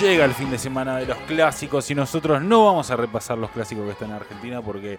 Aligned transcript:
Llega 0.00 0.24
el 0.24 0.32
fin 0.32 0.50
de 0.50 0.58
semana 0.58 0.96
de 0.96 1.06
los 1.06 1.18
clásicos 1.18 1.90
y 1.90 1.94
nosotros 1.94 2.40
no 2.42 2.64
vamos 2.66 2.90
a 2.90 2.96
repasar 2.96 3.36
los 3.36 3.50
clásicos 3.50 3.84
que 3.84 3.90
están 3.92 4.08
en 4.10 4.14
Argentina 4.16 4.62
porque. 4.62 4.98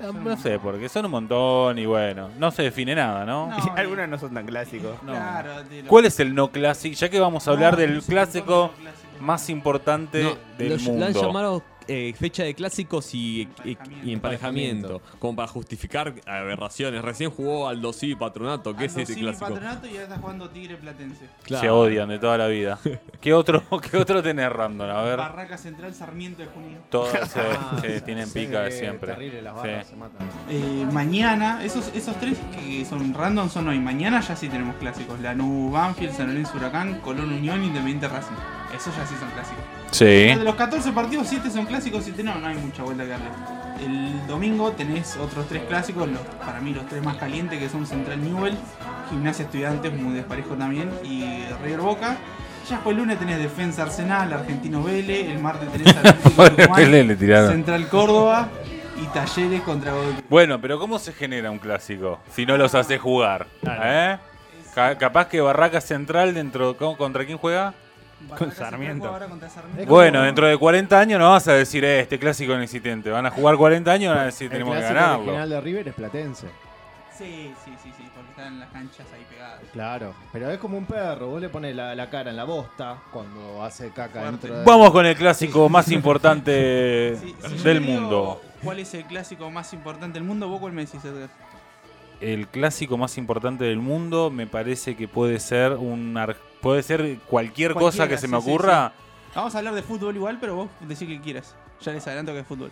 No, 0.00 0.10
no 0.12 0.36
sé, 0.38 0.58
porque 0.58 0.88
son 0.88 1.04
un 1.04 1.10
montón 1.10 1.78
y 1.78 1.84
bueno, 1.84 2.30
no 2.38 2.50
se 2.50 2.62
define 2.62 2.94
nada, 2.94 3.26
¿no? 3.26 3.48
No, 3.48 3.56
Algunos 3.76 4.08
no 4.08 4.18
son 4.18 4.32
tan 4.32 4.46
clásicos. 4.46 5.02
No. 5.02 5.12
Claro, 5.12 5.50
lo- 5.58 5.86
¿Cuál 5.88 6.06
es 6.06 6.18
el 6.18 6.34
no 6.34 6.50
clásico? 6.50 6.96
Ya 6.96 7.10
que 7.10 7.20
vamos 7.20 7.46
a 7.46 7.50
hablar 7.50 7.74
No, 7.74 7.80
del 7.80 8.02
clásico 8.02 8.70
más 9.20 9.50
importante 9.50 10.22
No, 10.22 10.36
del 10.56 10.76
lo, 10.76 10.78
mundo. 10.82 11.00
la 11.00 11.06
han 11.06 11.12
llamado 11.12 11.62
eh, 11.92 12.12
fecha 12.14 12.42
de 12.44 12.54
clásicos 12.54 13.14
y, 13.14 13.42
Emparejamiento. 13.42 14.06
y 14.08 14.12
emparejamiento, 14.12 15.02
como 15.18 15.36
para 15.36 15.48
justificar 15.48 16.14
aberraciones. 16.26 17.02
Recién 17.02 17.30
jugó 17.30 17.68
Aldo 17.68 17.92
y 18.00 18.14
Patronato, 18.14 18.74
¿qué 18.74 18.86
es 18.86 18.96
ese 18.96 19.06
Civi 19.14 19.20
clásico? 19.22 19.46
Patronato 19.46 19.86
y 19.86 19.90
ahora 19.90 20.02
está 20.04 20.18
jugando 20.18 20.50
Tigre 20.50 20.76
Platense. 20.76 21.26
Claro. 21.44 21.62
Se 21.62 21.70
odian 21.70 22.08
de 22.08 22.18
toda 22.18 22.38
la 22.38 22.46
vida. 22.48 22.78
¿Qué 23.20 23.34
otro, 23.34 23.62
qué 23.90 23.96
otro 23.98 24.22
tenés 24.22 24.50
random? 24.50 24.88
A 24.90 25.02
ver. 25.02 25.16
Barraca 25.18 25.58
Central 25.58 25.94
Sarmiento 25.94 26.42
de 26.42 26.48
Junín. 26.48 26.78
Todos 26.90 27.10
se, 27.28 27.40
Ah, 27.40 27.76
se 27.80 28.00
tienen 28.00 28.26
sí, 28.26 28.40
pica 28.40 28.62
de 28.62 28.68
es 28.70 28.78
siempre. 28.78 29.12
Terrible, 29.12 29.42
las 29.42 29.54
Sí. 29.54 29.58
barras 29.68 29.86
se 29.86 29.96
matan. 29.96 30.28
Eh, 30.48 30.86
mañana, 30.90 31.62
esos, 31.64 31.90
esos 31.94 32.16
tres 32.16 32.38
que 32.54 32.84
son 32.84 33.12
random 33.12 33.48
son 33.50 33.68
hoy. 33.68 33.78
Mañana 33.78 34.20
ya 34.20 34.34
sí 34.36 34.48
tenemos 34.48 34.76
clásicos. 34.76 35.20
Lanús, 35.20 35.72
Banfield, 35.72 36.14
San 36.16 36.28
Lorenzo 36.28 36.56
Huracán, 36.56 37.00
Colón 37.00 37.32
Unión, 37.32 37.62
Independiente 37.62 38.08
Racing. 38.08 38.34
Esos 38.74 38.96
ya 38.96 39.06
sí 39.06 39.14
son 39.20 39.30
clásicos. 39.30 39.62
Sí. 39.92 40.04
De 40.04 40.36
los 40.36 40.54
14 40.56 40.90
partidos, 40.92 41.28
7 41.28 41.50
son 41.50 41.66
clásicos, 41.66 42.02
7 42.04 42.22
no, 42.24 42.34
no 42.36 42.46
hay 42.48 42.56
mucha 42.56 42.82
vuelta 42.82 43.04
que 43.04 43.10
darle. 43.10 43.26
El 43.84 44.26
domingo 44.26 44.72
tenés 44.72 45.16
otros 45.16 45.46
tres 45.48 45.62
clásicos, 45.68 46.08
los, 46.08 46.20
para 46.44 46.60
mí 46.60 46.72
los 46.72 46.86
tres 46.86 47.02
más 47.04 47.16
calientes 47.16 47.58
que 47.58 47.68
son 47.68 47.86
Central 47.86 48.22
Newell, 48.22 48.56
Gimnasia 49.10 49.44
Estudiantes, 49.44 49.92
muy 49.92 50.14
desparejo 50.14 50.54
también, 50.54 50.90
y 51.04 51.44
River 51.62 51.80
Boca. 51.80 52.16
Ya 52.68 52.76
después 52.76 52.94
el 52.94 53.02
lunes 53.02 53.18
tenés 53.18 53.38
Defensa 53.38 53.82
Arsenal, 53.82 54.32
Argentino 54.32 54.82
Vélez, 54.84 55.28
el 55.28 55.38
martes 55.40 55.68
tenés 55.72 55.94
Tucumán. 56.24 56.56
Central 57.50 57.88
Córdoba 57.88 58.48
y 59.02 59.06
Talleres 59.06 59.60
contra. 59.62 59.92
Bueno, 60.30 60.60
pero 60.60 60.78
¿cómo 60.78 60.98
se 61.00 61.12
genera 61.12 61.50
un 61.50 61.58
clásico 61.58 62.20
si 62.34 62.46
no 62.46 62.56
los 62.56 62.74
hace 62.76 62.98
jugar? 62.98 63.48
¿Eh? 63.66 64.16
Ca- 64.76 64.96
capaz 64.96 65.26
que 65.26 65.40
Barraca 65.40 65.80
Central 65.80 66.34
dentro 66.34 66.76
¿cómo- 66.76 66.96
contra 66.96 67.26
quién 67.26 67.36
juega? 67.36 67.74
Central 68.28 68.52
Sarmiento. 68.52 68.98
juega 69.00 69.12
ahora 69.14 69.26
contra 69.28 69.48
Sarmiento. 69.50 69.82
Es 69.82 69.88
Bueno, 69.88 70.22
dentro 70.22 70.46
de 70.46 70.56
40 70.58 70.98
años 70.98 71.18
no 71.20 71.30
vas 71.30 71.48
a 71.48 71.52
decir, 71.54 71.84
eh, 71.84 72.00
este 72.00 72.18
clásico 72.18 72.52
inexistente. 72.54 73.10
Van 73.10 73.26
a 73.26 73.30
jugar 73.30 73.56
40 73.56 73.90
años 73.92 74.04
y 74.04 74.08
van 74.08 74.18
a 74.18 74.24
decir, 74.26 74.46
El 74.46 74.52
tenemos 74.52 74.74
que 74.76 74.82
ganarlo. 74.82 75.22
original 75.24 75.48
de 75.50 75.60
River 75.60 75.88
es 75.88 75.94
Platense. 75.94 76.46
Sí, 77.16 77.52
sí, 77.64 77.70
sí, 77.82 77.92
sí, 77.96 78.04
porque 78.14 78.30
están 78.30 78.58
las 78.58 78.70
canchas 78.70 79.06
ahí 79.14 79.24
pegadas. 79.30 79.60
Claro, 79.72 80.14
pero 80.32 80.50
es 80.50 80.58
como 80.58 80.78
un 80.78 80.86
perro. 80.86 81.28
Vos 81.28 81.40
le 81.40 81.48
pones 81.50 81.76
la, 81.76 81.94
la 81.94 82.08
cara 82.10 82.30
en 82.30 82.36
la 82.36 82.44
bosta 82.44 82.96
cuando 83.12 83.62
hace 83.62 83.90
caca 83.90 84.20
Fuerte. 84.20 84.30
dentro 84.30 84.58
de. 84.58 84.64
Vamos 84.64 84.90
con 84.90 85.04
el 85.06 85.14
clásico 85.16 85.68
más 85.68 85.90
importante 85.92 87.16
Sí, 87.20 87.34
del 87.62 87.80
mundo. 87.82 88.40
¿Cuál 88.64 88.78
es 88.78 88.94
el 88.94 89.04
clásico 89.04 89.50
más 89.50 89.72
importante 89.72 90.14
del 90.18 90.26
mundo? 90.26 90.48
¿Vos 90.48 90.58
cuál 90.60 90.72
me 90.72 90.84
decís, 90.86 91.04
Edgar? 91.04 91.28
El 92.22 92.46
clásico 92.48 92.96
más 92.96 93.18
importante 93.18 93.64
del 93.64 93.78
mundo 93.78 94.30
me 94.30 94.46
parece 94.46 94.96
que 94.96 95.08
puede 95.08 95.40
ser 95.40 95.72
un 95.72 96.16
ar- 96.16 96.36
puede 96.60 96.82
ser 96.82 97.18
cualquier 97.26 97.74
cosa 97.74 98.06
que 98.08 98.16
se 98.16 98.26
sí, 98.26 98.32
me 98.32 98.40
sí, 98.40 98.48
ocurra. 98.48 98.92
Vamos 99.34 99.54
a 99.54 99.58
hablar 99.58 99.74
de 99.74 99.82
fútbol 99.82 100.14
igual, 100.14 100.38
pero 100.40 100.54
vos 100.54 100.68
decís 100.80 101.08
que 101.08 101.20
quieras. 101.20 101.56
Ya 101.80 101.92
les 101.92 102.06
adelanto 102.06 102.32
que 102.32 102.40
es 102.40 102.46
fútbol. 102.46 102.70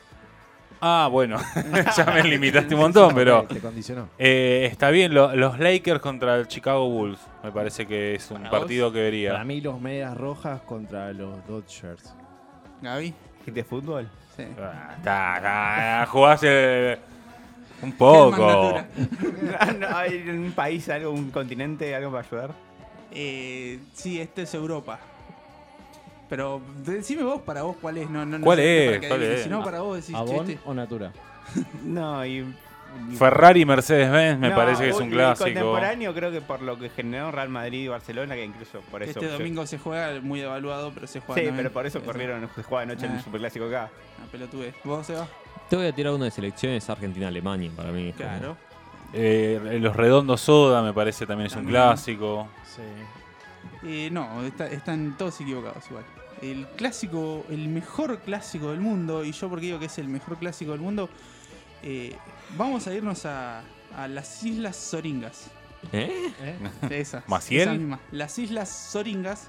Ah, 0.82 1.08
bueno, 1.10 1.36
ya 1.96 2.04
me 2.06 2.22
limitaste 2.22 2.74
un 2.74 2.80
montón, 2.82 3.14
pero 3.14 3.42
Te 3.44 3.58
condicionó. 3.60 4.08
eh, 4.18 4.68
está 4.70 4.90
bien. 4.90 5.12
lo- 5.12 5.34
los 5.34 5.58
Lakers 5.58 6.00
contra 6.00 6.36
el 6.36 6.46
Chicago 6.48 6.88
Bulls 6.88 7.18
me 7.42 7.50
parece 7.52 7.86
que 7.86 8.14
es 8.14 8.30
un 8.30 8.38
Para 8.44 8.50
partido 8.50 8.90
que 8.92 8.98
Para 8.98 9.04
vería. 9.04 9.44
mí, 9.44 9.60
los 9.60 9.80
medias 9.80 10.16
rojas 10.16 10.60
contra 10.62 11.12
los 11.12 11.44
Dodgers. 11.46 12.14
Gaby. 12.82 13.12
¿De 13.46 13.64
fútbol? 13.64 14.08
Sí. 14.36 14.44
Ah, 14.58 14.94
está, 14.96 15.36
está, 15.36 16.06
jugás 16.08 16.40
eh, 16.44 16.98
un 17.82 17.92
poco. 17.92 18.74
Ah, 19.58 19.72
no, 19.78 19.96
¿Hay 19.96 20.16
en 20.26 20.38
un 20.38 20.52
país, 20.52 20.88
algo, 20.88 21.10
un 21.10 21.30
continente, 21.30 21.94
algo 21.94 22.10
para 22.12 22.26
ayudar? 22.26 22.50
Eh, 23.12 23.78
sí, 23.94 24.20
este 24.20 24.42
es 24.42 24.54
Europa. 24.54 24.98
Pero 26.28 26.60
decime 26.84 27.24
vos 27.24 27.40
para 27.42 27.62
vos 27.62 27.76
cuál 27.80 27.98
es. 27.98 28.08
No, 28.08 28.24
no, 28.24 28.38
no 28.38 28.44
¿Cuál 28.44 28.58
sé, 28.58 28.94
es? 28.96 29.06
¿Cuál 29.08 29.22
es? 29.22 29.42
Si 29.42 29.48
no, 29.48 29.64
para 29.64 29.80
vos 29.80 29.96
decís 29.96 30.14
¿Avon 30.14 30.46
chiste. 30.46 30.60
o 30.64 30.74
Natura? 30.74 31.12
No, 31.84 32.24
y. 32.24 32.38
y- 33.10 33.16
Ferrari 33.16 33.64
Mercedes-Benz 33.64 34.38
me 34.38 34.50
No, 34.50 34.54
parece 34.56 34.84
que 34.84 34.90
es 34.90 34.96
un 34.96 35.10
clásico. 35.10 35.44
contemporáneo 35.44 36.14
creo 36.14 36.30
que 36.30 36.40
por 36.40 36.62
lo 36.62 36.78
que 36.78 36.88
generó 36.90 37.30
Real 37.32 37.48
Madrid 37.48 37.84
y 37.84 37.88
Barcelona, 37.88 38.34
que 38.36 38.44
incluso 38.44 38.80
por 38.92 39.02
eso. 39.02 39.18
este 39.18 39.26
domingo 39.32 39.66
se 39.66 39.78
juega 39.78 40.20
muy 40.20 40.38
devaluado, 40.40 40.92
pero 40.94 41.06
se 41.08 41.18
juega. 41.20 41.40
Sí, 41.40 41.46
también. 41.46 41.64
pero 41.64 41.72
por 41.72 41.86
eso 41.86 42.00
corrieron, 42.02 42.48
se 42.54 42.62
juega 42.62 42.82
anoche 42.82 43.06
en 43.06 43.12
Ah. 43.12 43.16
el 43.16 43.22
Superclásico 43.24 43.64
acá. 43.66 43.90
Una 44.18 44.26
pelotudez. 44.30 44.74
¿Vos, 44.84 45.06
Seba? 45.06 45.26
Te 45.70 45.76
voy 45.76 45.86
a 45.86 45.92
tirar 45.94 46.12
una 46.12 46.26
de 46.26 46.30
selecciones 46.32 46.90
Argentina-Alemania 46.90 47.70
para 47.74 47.90
mí. 47.92 48.12
Claro. 48.16 48.56
Eh, 49.12 49.78
los 49.80 49.96
Redondos 49.96 50.40
Soda 50.42 50.82
me 50.82 50.92
parece 50.92 51.26
también 51.26 51.46
es 51.46 51.52
un 51.54 51.60
También. 51.62 51.82
clásico. 51.82 52.48
Sí. 52.76 52.82
Eh, 53.86 54.08
no, 54.12 54.42
está- 54.44 54.66
están 54.66 55.16
todos 55.16 55.40
equivocados 55.40 55.84
igual. 55.88 56.04
El 56.42 56.66
clásico, 56.76 57.44
el 57.50 57.68
mejor 57.68 58.18
clásico 58.18 58.70
del 58.70 58.80
mundo, 58.80 59.24
y 59.24 59.32
yo 59.32 59.48
porque 59.48 59.66
digo 59.66 59.78
que 59.78 59.86
es 59.86 59.98
el 59.98 60.08
mejor 60.08 60.38
clásico 60.38 60.72
del 60.72 60.80
mundo, 60.80 61.08
eh, 61.82 62.16
vamos 62.56 62.86
a 62.86 62.94
irnos 62.94 63.24
a, 63.26 63.62
a 63.96 64.08
las 64.08 64.42
Islas 64.44 64.76
Soringas. 64.76 65.50
¿Eh? 65.92 66.32
¿Eh? 66.40 66.56
Esas, 66.90 67.24
¿Maciel? 67.28 67.62
esas 67.62 67.78
mismas. 67.78 68.00
Las 68.12 68.38
Islas 68.38 68.68
Soringas 68.68 69.48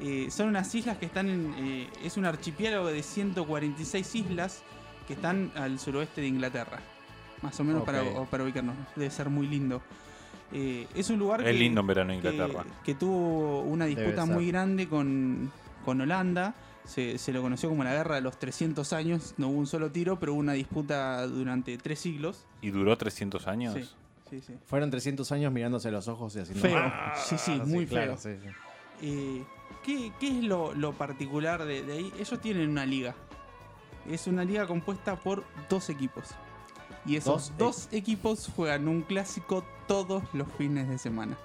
eh, 0.00 0.28
son 0.30 0.48
unas 0.48 0.72
islas 0.74 0.96
que 0.98 1.06
están 1.06 1.28
en... 1.28 1.54
eh, 1.58 1.90
es 2.04 2.16
un 2.16 2.24
archipiélago 2.24 2.86
de 2.86 3.02
146 3.02 4.14
islas 4.14 4.62
que 5.08 5.14
están 5.14 5.50
al 5.56 5.80
suroeste 5.80 6.20
de 6.20 6.28
Inglaterra. 6.28 6.78
Más 7.42 7.58
o 7.58 7.64
menos 7.64 7.82
para, 7.82 8.02
para 8.30 8.44
ubicarnos. 8.44 8.76
Debe 8.94 9.10
ser 9.10 9.28
muy 9.30 9.46
lindo. 9.48 9.82
Eh, 10.52 10.86
es 10.94 11.10
un 11.10 11.18
lugar 11.18 11.40
Es 11.40 11.46
que, 11.46 11.52
lindo 11.54 11.80
en 11.80 11.86
verano 11.88 12.10
que- 12.10 12.16
Inglaterra. 12.16 12.64
que 12.84 12.94
tuvo 12.94 13.62
una 13.62 13.86
disputa 13.86 14.24
muy 14.26 14.46
grande 14.48 14.88
con, 14.88 15.50
con 15.84 16.00
Holanda. 16.00 16.54
Se, 16.84 17.18
se 17.18 17.32
lo 17.32 17.42
conoció 17.42 17.68
como 17.68 17.84
la 17.84 17.92
guerra 17.92 18.14
de 18.14 18.20
los 18.22 18.38
300 18.38 18.92
años. 18.94 19.34
No 19.36 19.48
hubo 19.48 19.58
un 19.58 19.66
solo 19.66 19.90
tiro, 19.90 20.18
pero 20.18 20.32
hubo 20.32 20.40
una 20.40 20.54
disputa 20.54 21.26
durante 21.26 21.76
tres 21.78 21.98
siglos. 22.00 22.46
¿Y 22.62 22.70
duró 22.70 22.96
300 22.96 23.46
años? 23.46 23.74
Sí, 23.74 23.84
sí, 24.30 24.40
sí. 24.40 24.54
Fueron 24.66 24.90
300 24.90 25.30
años 25.32 25.52
mirándose 25.52 25.88
a 25.88 25.90
los 25.90 26.08
ojos 26.08 26.34
y 26.36 26.40
haciendo. 26.40 26.62
Feo. 26.62 26.78
Ah, 26.78 27.14
Sí, 27.26 27.36
sí, 27.38 27.60
muy 27.66 27.86
claro, 27.86 28.16
feo. 28.16 28.36
sí, 28.36 28.40
sí. 28.42 28.54
Eh, 29.02 29.44
¿qué, 29.84 30.12
qué 30.18 30.38
es 30.38 30.44
lo, 30.44 30.72
lo 30.74 30.92
particular 30.94 31.64
de, 31.66 31.82
de 31.82 31.92
ahí? 31.92 32.12
Ellos 32.18 32.40
tienen 32.40 32.70
una 32.70 32.86
liga. 32.86 33.14
Es 34.08 34.26
una 34.26 34.44
liga 34.44 34.66
compuesta 34.66 35.16
por 35.16 35.44
dos 35.68 35.88
equipos. 35.90 36.24
Y 37.06 37.16
esos 37.16 37.52
Dos 37.56 37.86
dos, 37.86 37.88
equipos 37.92 38.50
juegan 38.54 38.88
un 38.88 39.02
clásico 39.02 39.64
todos 39.86 40.22
los 40.32 40.46
fines 40.58 40.88
de 40.88 40.98
semana. 40.98 41.36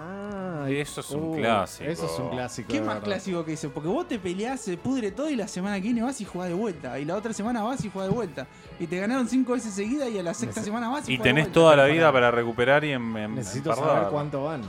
Ah, 0.00 0.66
Eso 0.68 1.00
es 1.00 1.10
un 1.10 1.22
uh, 1.30 1.36
clásico. 1.36 1.90
Eso 1.90 2.06
es 2.06 2.18
un 2.20 2.28
clásico. 2.30 2.68
¿Qué 2.68 2.78
más 2.80 2.88
verdad. 2.94 3.02
clásico 3.04 3.44
que 3.44 3.54
eso? 3.54 3.70
Porque 3.70 3.88
vos 3.88 4.06
te 4.06 4.18
peleás, 4.18 4.60
se 4.60 4.76
pudre 4.76 5.10
todo 5.10 5.28
y 5.28 5.34
la 5.34 5.48
semana 5.48 5.76
que 5.76 5.82
viene 5.82 6.02
vas 6.02 6.20
y 6.20 6.24
jugás 6.24 6.48
de 6.50 6.54
vuelta. 6.54 6.98
Y 7.00 7.04
la 7.04 7.16
otra 7.16 7.32
semana 7.32 7.62
vas 7.64 7.84
y 7.84 7.90
jugás 7.90 8.08
de 8.08 8.14
vuelta. 8.14 8.46
Y 8.78 8.86
te 8.86 9.00
ganaron 9.00 9.28
cinco 9.28 9.54
veces 9.54 9.74
seguidas 9.74 10.08
y 10.10 10.18
a 10.18 10.22
la 10.22 10.34
sexta 10.34 10.60
Nece- 10.60 10.64
semana 10.64 10.88
vas 10.88 11.08
y 11.08 11.14
Y 11.14 11.16
de 11.16 11.22
tenés 11.24 11.44
vuelta. 11.46 11.54
toda 11.54 11.76
la 11.76 11.86
vida 11.86 12.12
para 12.12 12.30
recuperar 12.30 12.84
y 12.84 12.92
en, 12.92 13.16
en- 13.16 13.34
Necesito 13.34 13.74
saber 13.74 14.08
cuánto 14.10 14.44
van. 14.44 14.62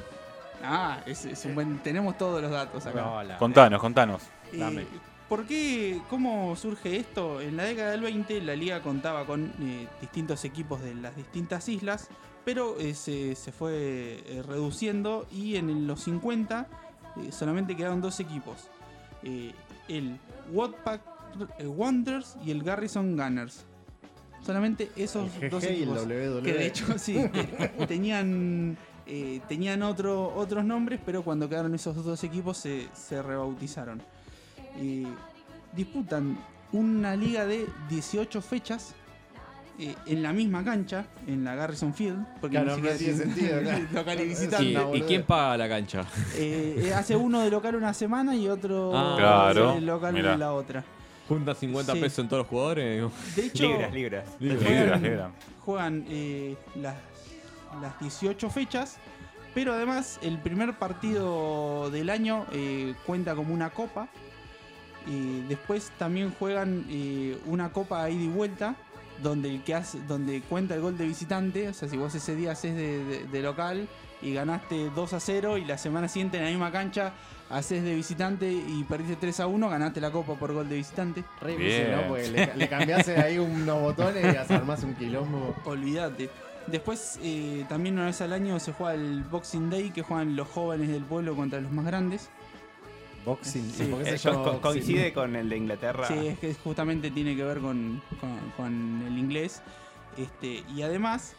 Ah, 0.64 1.00
es, 1.06 1.26
es 1.26 1.46
un 1.46 1.54
buen... 1.56 1.78
tenemos 1.80 2.18
todos 2.18 2.42
los 2.42 2.50
datos 2.52 2.86
acá. 2.86 3.38
Contanos, 3.38 3.80
contanos. 3.80 4.24
Eh, 4.52 4.58
Dame. 4.58 4.86
¿Por 5.30 5.46
qué? 5.46 6.02
¿Cómo 6.10 6.56
surge 6.56 6.98
esto? 6.98 7.40
En 7.40 7.56
la 7.56 7.64
década 7.64 7.92
del 7.92 8.02
20 8.02 8.42
la 8.42 8.56
liga 8.56 8.82
contaba 8.82 9.26
con 9.28 9.46
eh, 9.62 9.88
distintos 10.02 10.44
equipos 10.44 10.82
de 10.82 10.96
las 10.96 11.16
distintas 11.16 11.70
islas, 11.70 12.08
pero 12.44 12.80
eh, 12.80 12.96
se, 12.96 13.36
se 13.36 13.52
fue 13.52 14.24
eh, 14.26 14.44
reduciendo 14.48 15.28
y 15.32 15.56
en 15.58 15.86
los 15.86 16.02
50 16.06 16.68
eh, 17.22 17.32
solamente 17.32 17.76
quedaron 17.76 18.02
dos 18.02 18.20
equipos. 18.20 18.68
El 19.88 20.18
Wattpack 20.52 21.02
Wanderers 21.64 22.36
y 22.44 22.52
el 22.52 22.64
Garrison 22.64 23.16
Gunners. 23.16 23.66
Solamente 24.44 24.90
esos 24.96 25.30
El 25.42 25.50
dos 25.50 25.64
el 25.64 25.74
equipos. 25.76 26.06
WWE. 26.08 26.42
Que 26.44 26.54
de 26.54 26.66
hecho 26.68 26.86
sí, 26.98 27.20
te- 27.32 27.86
tenían, 27.86 28.78
eh, 29.06 29.42
tenían 29.48 29.84
otro, 29.84 30.34
otros 30.36 30.64
nombres, 30.66 31.00
pero 31.06 31.22
cuando 31.24 31.48
quedaron 31.50 31.76
esos 31.76 32.04
dos 32.04 32.24
equipos 32.24 32.58
se, 32.58 32.88
se 32.94 33.22
rebautizaron. 33.22 34.02
Eh, 34.80 35.06
disputan 35.74 36.38
una 36.72 37.16
liga 37.16 37.46
de 37.46 37.66
18 37.90 38.42
fechas 38.42 38.94
eh, 39.80 39.96
en 40.08 40.22
la 40.24 40.34
misma 40.34 40.64
cancha, 40.64 41.06
en 41.28 41.44
la 41.44 41.56
Garrison 41.56 41.94
Field. 41.94 42.26
Porque 42.42 42.56
Claro, 42.62 42.76
ni 42.78 42.82
no 42.84 42.90
siquiera 42.90 42.98
tiene 42.98 43.18
sentido, 43.18 43.62
local 43.94 44.20
y 44.20 44.22
¿Y, 44.24 44.26
visitante. 44.28 44.98
y 44.98 45.02
quién 45.02 45.24
paga 45.24 45.58
la 45.58 45.70
cancha? 45.70 46.06
Eh, 46.36 46.84
eh, 46.90 46.94
hace 46.94 47.16
uno 47.16 47.40
de 47.42 47.50
local 47.50 47.76
una 47.76 47.94
semana 47.94 48.36
y 48.36 48.48
otro 48.48 48.92
Ah. 48.96 49.16
Claro, 49.18 49.74
de 49.76 49.82
local 49.82 50.14
mirá. 50.14 50.38
la 50.38 50.54
otra. 50.54 50.84
¿Junta 51.28 51.54
50 51.54 51.94
Sí. 51.94 52.00
pesos 52.00 52.20
en 52.20 52.28
todos 52.28 52.40
los 52.42 52.48
jugadores? 52.48 53.12
De 53.36 53.46
hecho, 53.46 53.64
Libras, 53.68 53.94
libras. 53.94 54.26
Libras, 54.40 55.02
libras. 55.02 55.32
juegan 55.64 56.04
eh, 56.10 56.58
las, 56.76 56.96
las 57.82 58.00
18 58.00 58.50
fechas, 58.50 58.98
pero 59.54 59.74
además 59.74 60.20
el 60.24 60.40
primer 60.40 60.74
partido 60.80 61.90
del 61.92 62.10
año 62.10 62.46
eh, 62.52 62.96
cuenta 63.06 63.36
como 63.36 63.54
una 63.54 63.70
copa 63.70 64.08
Y 65.08 65.42
después 65.48 65.92
también 65.98 66.32
juegan 66.38 66.86
eh, 66.90 67.38
una 67.46 67.72
copa 67.72 68.04
a 68.04 68.10
ida 68.10 68.24
y 68.24 68.28
vuelta, 68.28 68.76
donde 69.24 69.50
el 69.50 69.64
que 69.64 69.76
hace, 69.76 70.00
donde 70.08 70.42
cuenta 70.42 70.76
el 70.76 70.82
gol 70.82 70.98
de 70.98 71.06
visitante. 71.08 71.68
O 71.70 71.74
sea, 71.74 71.90
si 71.90 71.98
vos 71.98 72.14
ese 72.16 72.36
día 72.36 72.52
haces 72.52 72.76
de, 72.76 73.04
de- 73.04 73.24
de 73.26 73.42
local 73.42 73.88
y 74.22 74.34
ganaste 74.34 74.90
2 74.96 75.14
a 75.14 75.20
0 75.20 75.58
y 75.58 75.66
la 75.66 75.78
semana 75.78 76.08
siguiente 76.08 76.38
en 76.38 76.44
la 76.44 76.50
misma 76.50 76.72
cancha 76.72 77.14
haces 77.50 77.84
de 77.84 77.96
visitante 77.96 78.52
y 78.52 78.84
perdiste 78.88 79.16
3 79.16 79.40
a 79.40 79.48
1, 79.48 79.70
ganaste 79.70 80.00
la 80.00 80.12
copa 80.12 80.36
por 80.36 80.54
gol 80.54 80.70
de 80.70 80.76
visitante. 80.76 81.24
Re 81.42 81.58
difícil, 81.58 81.92
¿no? 81.92 82.08
Porque 82.10 82.30
le, 82.30 82.56
le 82.56 82.70
cambiaste 82.70 83.18
ahí 83.18 83.40
unos 83.40 83.82
botones 83.82 84.24
y 84.34 84.54
armás 84.54 84.84
un 84.84 84.94
quilombo. 84.96 85.56
Olvídate. 85.66 86.30
Después, 86.68 87.18
eh, 87.24 87.66
también 87.68 87.96
una 87.96 88.06
vez 88.06 88.22
al 88.22 88.32
año 88.34 88.60
se 88.60 88.72
juega 88.74 88.94
el 88.94 89.24
Boxing 89.24 89.72
Day, 89.72 89.90
que 89.90 90.04
juegan 90.04 90.36
los 90.36 90.48
jóvenes 90.48 90.90
del 90.90 91.04
pueblo 91.04 91.36
contra 91.36 91.60
los 91.60 91.72
más 91.72 91.86
grandes. 91.86 92.30
Boxing. 93.30 93.72
Sí. 93.72 93.84
¿y 93.84 93.88
por 93.88 94.00
qué 94.00 94.06
se 94.06 94.16
Eh, 94.16 94.18
llama 94.18 94.38
co- 94.38 94.44
boxing? 94.54 94.62
coincide 94.62 95.14
con 95.14 95.36
el 95.36 95.50
de 95.50 95.58
Inglaterra. 95.58 96.08
Sí, 96.08 96.28
es 96.28 96.40
que 96.40 96.54
justamente 96.56 97.12
tiene 97.12 97.36
que 97.36 97.44
ver 97.44 97.60
con, 97.60 98.02
con- 98.20 98.52
con 98.58 99.04
el 99.08 99.18
inglés. 99.18 99.62
Este, 100.18 100.64
y 100.76 100.82
además, 100.82 101.34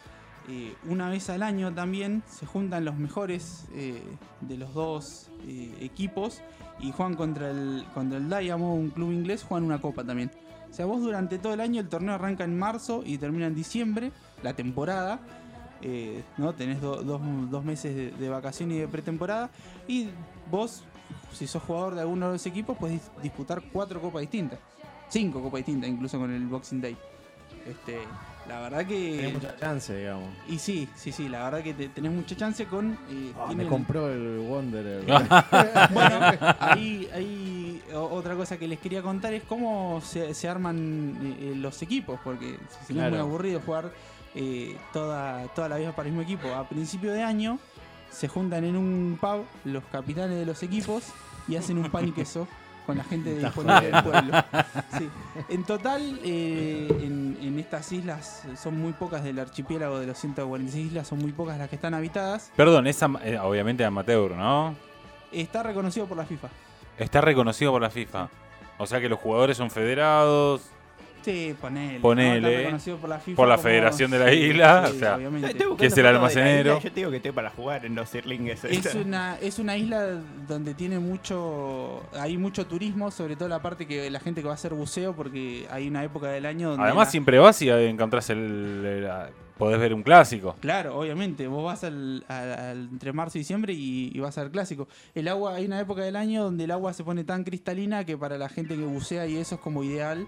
eh, 0.49 0.73
una 0.87 1.09
vez 1.09 1.29
al 1.29 1.43
año 1.43 1.73
también 1.73 2.23
se 2.29 2.45
juntan 2.45 2.83
los 2.85 2.95
mejores 2.97 3.65
eh, 3.73 4.01
de 4.41 4.57
los 4.57 4.73
dos 4.73 5.29
eh, 5.47 5.73
equipos 5.81 6.41
y 6.79 6.91
juegan 6.91 7.15
contra 7.15 7.51
el, 7.51 7.85
contra 7.93 8.17
el 8.17 8.27
Diamond, 8.29 8.79
un 8.79 8.89
club 8.89 9.11
inglés, 9.11 9.43
juegan 9.43 9.65
una 9.65 9.79
copa 9.79 10.03
también. 10.03 10.31
O 10.69 10.73
sea, 10.73 10.85
vos 10.85 11.01
durante 11.01 11.37
todo 11.37 11.53
el 11.53 11.59
año, 11.59 11.81
el 11.81 11.89
torneo 11.89 12.15
arranca 12.15 12.43
en 12.45 12.57
marzo 12.57 13.03
y 13.05 13.17
termina 13.17 13.47
en 13.47 13.55
diciembre, 13.55 14.11
la 14.41 14.53
temporada. 14.53 15.19
Eh, 15.81 16.23
¿no? 16.37 16.53
Tenés 16.53 16.81
do- 16.81 17.01
dos, 17.03 17.21
dos 17.49 17.63
meses 17.63 17.95
de, 17.95 18.11
de 18.11 18.29
vacación 18.29 18.71
y 18.71 18.77
de 18.79 18.87
pretemporada. 18.87 19.49
Y 19.87 20.09
vos, 20.49 20.83
si 21.33 21.47
sos 21.47 21.61
jugador 21.63 21.95
de 21.95 22.01
alguno 22.01 22.27
de 22.27 22.33
los 22.33 22.45
equipos, 22.45 22.77
puedes 22.77 23.01
dis- 23.01 23.21
disputar 23.21 23.61
cuatro 23.73 23.99
copas 24.01 24.21
distintas. 24.21 24.59
Cinco 25.09 25.41
copas 25.41 25.59
distintas, 25.59 25.89
incluso 25.89 26.17
con 26.19 26.31
el 26.31 26.45
Boxing 26.47 26.81
Day. 26.81 26.95
Este, 27.67 27.99
la 28.47 28.59
verdad 28.61 28.79
que. 28.87 28.95
Tiene 29.13 29.33
mucha 29.33 29.55
chance, 29.55 29.95
digamos. 29.95 30.29
Y 30.47 30.57
sí, 30.57 30.87
sí, 30.95 31.11
sí, 31.11 31.29
la 31.29 31.43
verdad 31.43 31.61
que 31.61 31.73
te- 31.75 31.89
tenés 31.89 32.11
mucha 32.11 32.35
chance 32.35 32.65
con. 32.65 32.93
eh, 33.09 33.33
Ah, 33.37 33.53
me 33.55 33.67
compró 33.67 34.09
el 34.09 34.39
Wanderer. 34.39 35.03
bueno, 35.93 36.19
ahí, 36.59 37.07
ahí 37.13 37.81
otra 37.93 38.35
cosa 38.35 38.57
que 38.57 38.67
les 38.67 38.79
quería 38.79 39.01
contar 39.01 39.33
es 39.33 39.43
cómo 39.43 40.01
se, 40.03 40.33
se 40.33 40.47
arman 40.47 41.17
eh, 41.21 41.37
eh, 41.51 41.53
los 41.55 41.81
equipos, 41.81 42.19
porque 42.23 42.57
si 42.87 42.93
no 42.93 43.01
es 43.01 43.09
muy 43.09 43.17
Claro. 43.17 43.23
aburrido 43.23 43.59
jugar 43.59 43.91
eh, 44.35 44.77
toda, 44.93 45.47
toda 45.49 45.69
la 45.69 45.77
vida 45.77 45.95
para 45.95 46.07
el 46.07 46.15
mismo 46.15 46.23
equipo. 46.23 46.53
A 46.53 46.67
principio 46.67 47.11
de 47.11 47.23
año 47.23 47.59
se 48.09 48.27
juntan 48.27 48.63
en 48.63 48.75
un 48.75 49.17
pub 49.19 49.45
los 49.65 49.83
capitanes 49.91 50.37
de 50.37 50.45
los 50.45 50.61
equipos 50.63 51.05
y 51.47 51.55
hacen 51.55 51.77
un 51.77 51.89
pan 51.89 52.07
y 52.07 52.11
queso 52.11 52.47
con 52.85 52.97
la 52.97 53.03
gente 53.03 53.35
disponible 53.35 53.91
del 53.91 54.03
pueblo. 54.03 54.43
Sí. 54.97 55.09
En 55.49 55.63
total, 55.63 56.19
eh, 56.23 56.87
en, 57.01 57.37
en 57.41 57.59
estas 57.59 57.91
islas 57.91 58.43
son 58.61 58.77
muy 58.79 58.93
pocas 58.93 59.23
del 59.23 59.39
archipiélago 59.39 59.99
de 59.99 60.07
los 60.07 60.17
146 60.17 60.87
islas, 60.87 61.07
son 61.07 61.19
muy 61.19 61.31
pocas 61.31 61.57
las 61.57 61.69
que 61.69 61.75
están 61.75 61.93
habitadas. 61.93 62.51
Perdón, 62.55 62.87
es 62.87 63.01
eh, 63.01 63.39
obviamente 63.39 63.85
amateur, 63.85 64.31
¿no? 64.31 64.75
Está 65.31 65.63
reconocido 65.63 66.07
por 66.07 66.17
la 66.17 66.25
FIFA. 66.25 66.49
Está 66.97 67.21
reconocido 67.21 67.71
por 67.71 67.81
la 67.81 67.89
FIFA. 67.89 68.29
O 68.77 68.85
sea 68.85 68.99
que 68.99 69.07
los 69.07 69.19
jugadores 69.19 69.57
son 69.57 69.69
federados. 69.69 70.69
Sí, 71.21 71.55
ponele. 71.61 71.99
Ponele. 71.99 72.41
¿no? 72.41 72.47
Está 72.47 72.59
reconocido 72.59 72.97
por 72.97 73.09
la 73.09 73.19
FIFA. 73.19 73.35
Por 73.35 73.47
la 73.47 73.55
como- 73.55 73.63
Federación 73.63 74.11
de 74.11 74.19
la 74.19 74.33
isla, 74.33 74.85
o 74.89 74.93
sea, 74.93 75.17
buscando 75.17 75.77
Que 75.77 75.85
es 75.85 75.97
el 75.97 76.05
almacenero. 76.07 76.69
isla, 76.77 76.83
Yo 76.83 76.89
te 76.91 76.99
digo 76.99 77.11
que 77.11 77.17
estoy 77.17 77.31
para 77.31 77.49
jugar 77.51 77.85
en 77.85 77.95
los 77.95 78.09
Sirlingues. 78.09 78.63
Es 78.65 78.95
una, 78.95 79.37
es 79.39 79.59
una 79.59 79.77
isla 79.77 80.19
donde 80.47 80.73
tiene 80.73 80.99
mucho. 80.99 82.03
Hay 82.19 82.37
mucho 82.37 82.65
turismo, 82.65 83.11
sobre 83.11 83.35
todo 83.35 83.47
la 83.49 83.61
parte 83.61 83.87
que 83.87 84.09
la 84.09 84.19
gente 84.19 84.41
que 84.41 84.47
va 84.47 84.53
a 84.53 84.55
hacer 84.55 84.73
buceo, 84.73 85.15
porque 85.15 85.67
hay 85.69 85.87
una 85.87 86.03
época 86.03 86.27
del 86.29 86.45
año 86.45 86.69
donde. 86.71 86.83
Además, 86.85 87.07
la- 87.07 87.11
siempre 87.11 87.39
vas 87.39 87.61
y 87.61 87.69
encontrás 87.69 88.29
el, 88.29 88.37
el- 88.39 89.03
la- 89.03 89.29
podés 89.57 89.79
ver 89.79 89.93
un 89.93 90.01
clásico. 90.01 90.55
Claro, 90.59 90.97
obviamente. 90.97 91.45
Vos 91.47 91.63
vas 91.63 91.83
al, 91.83 92.25
al- 92.27 92.51
al- 92.53 92.89
entre 92.91 93.13
marzo 93.13 93.37
y 93.37 93.41
diciembre 93.41 93.73
y, 93.73 94.11
y 94.11 94.19
vas 94.19 94.37
al 94.39 94.49
clásico. 94.49 94.87
El 95.13 95.27
agua, 95.27 95.53
hay 95.55 95.65
una 95.65 95.79
época 95.79 96.01
del 96.01 96.15
año 96.15 96.43
donde 96.43 96.63
el 96.63 96.71
agua 96.71 96.93
se 96.93 97.03
pone 97.03 97.23
tan 97.23 97.43
cristalina 97.43 98.03
que 98.03 98.17
para 98.17 98.39
la 98.39 98.49
gente 98.49 98.75
que 98.75 98.81
bucea 98.83 99.27
y 99.27 99.37
eso 99.37 99.55
es 99.55 99.61
como 99.61 99.83
ideal. 99.83 100.25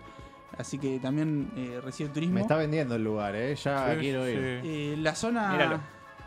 Así 0.58 0.78
que 0.78 1.00
también 1.00 1.52
eh, 1.56 1.80
recibe 1.84 2.10
turismo. 2.10 2.36
Me 2.36 2.42
está 2.42 2.56
vendiendo 2.56 2.96
el 2.96 3.04
lugar, 3.04 3.36
¿eh? 3.36 3.56
Ya 3.56 3.94
Sí, 3.94 4.00
quiero 4.00 4.28
ir. 4.30 4.60
sí. 4.62 4.68
Eh, 4.70 4.96
la 5.00 5.16
zona. 5.16 5.52
Míralo. 5.52 5.80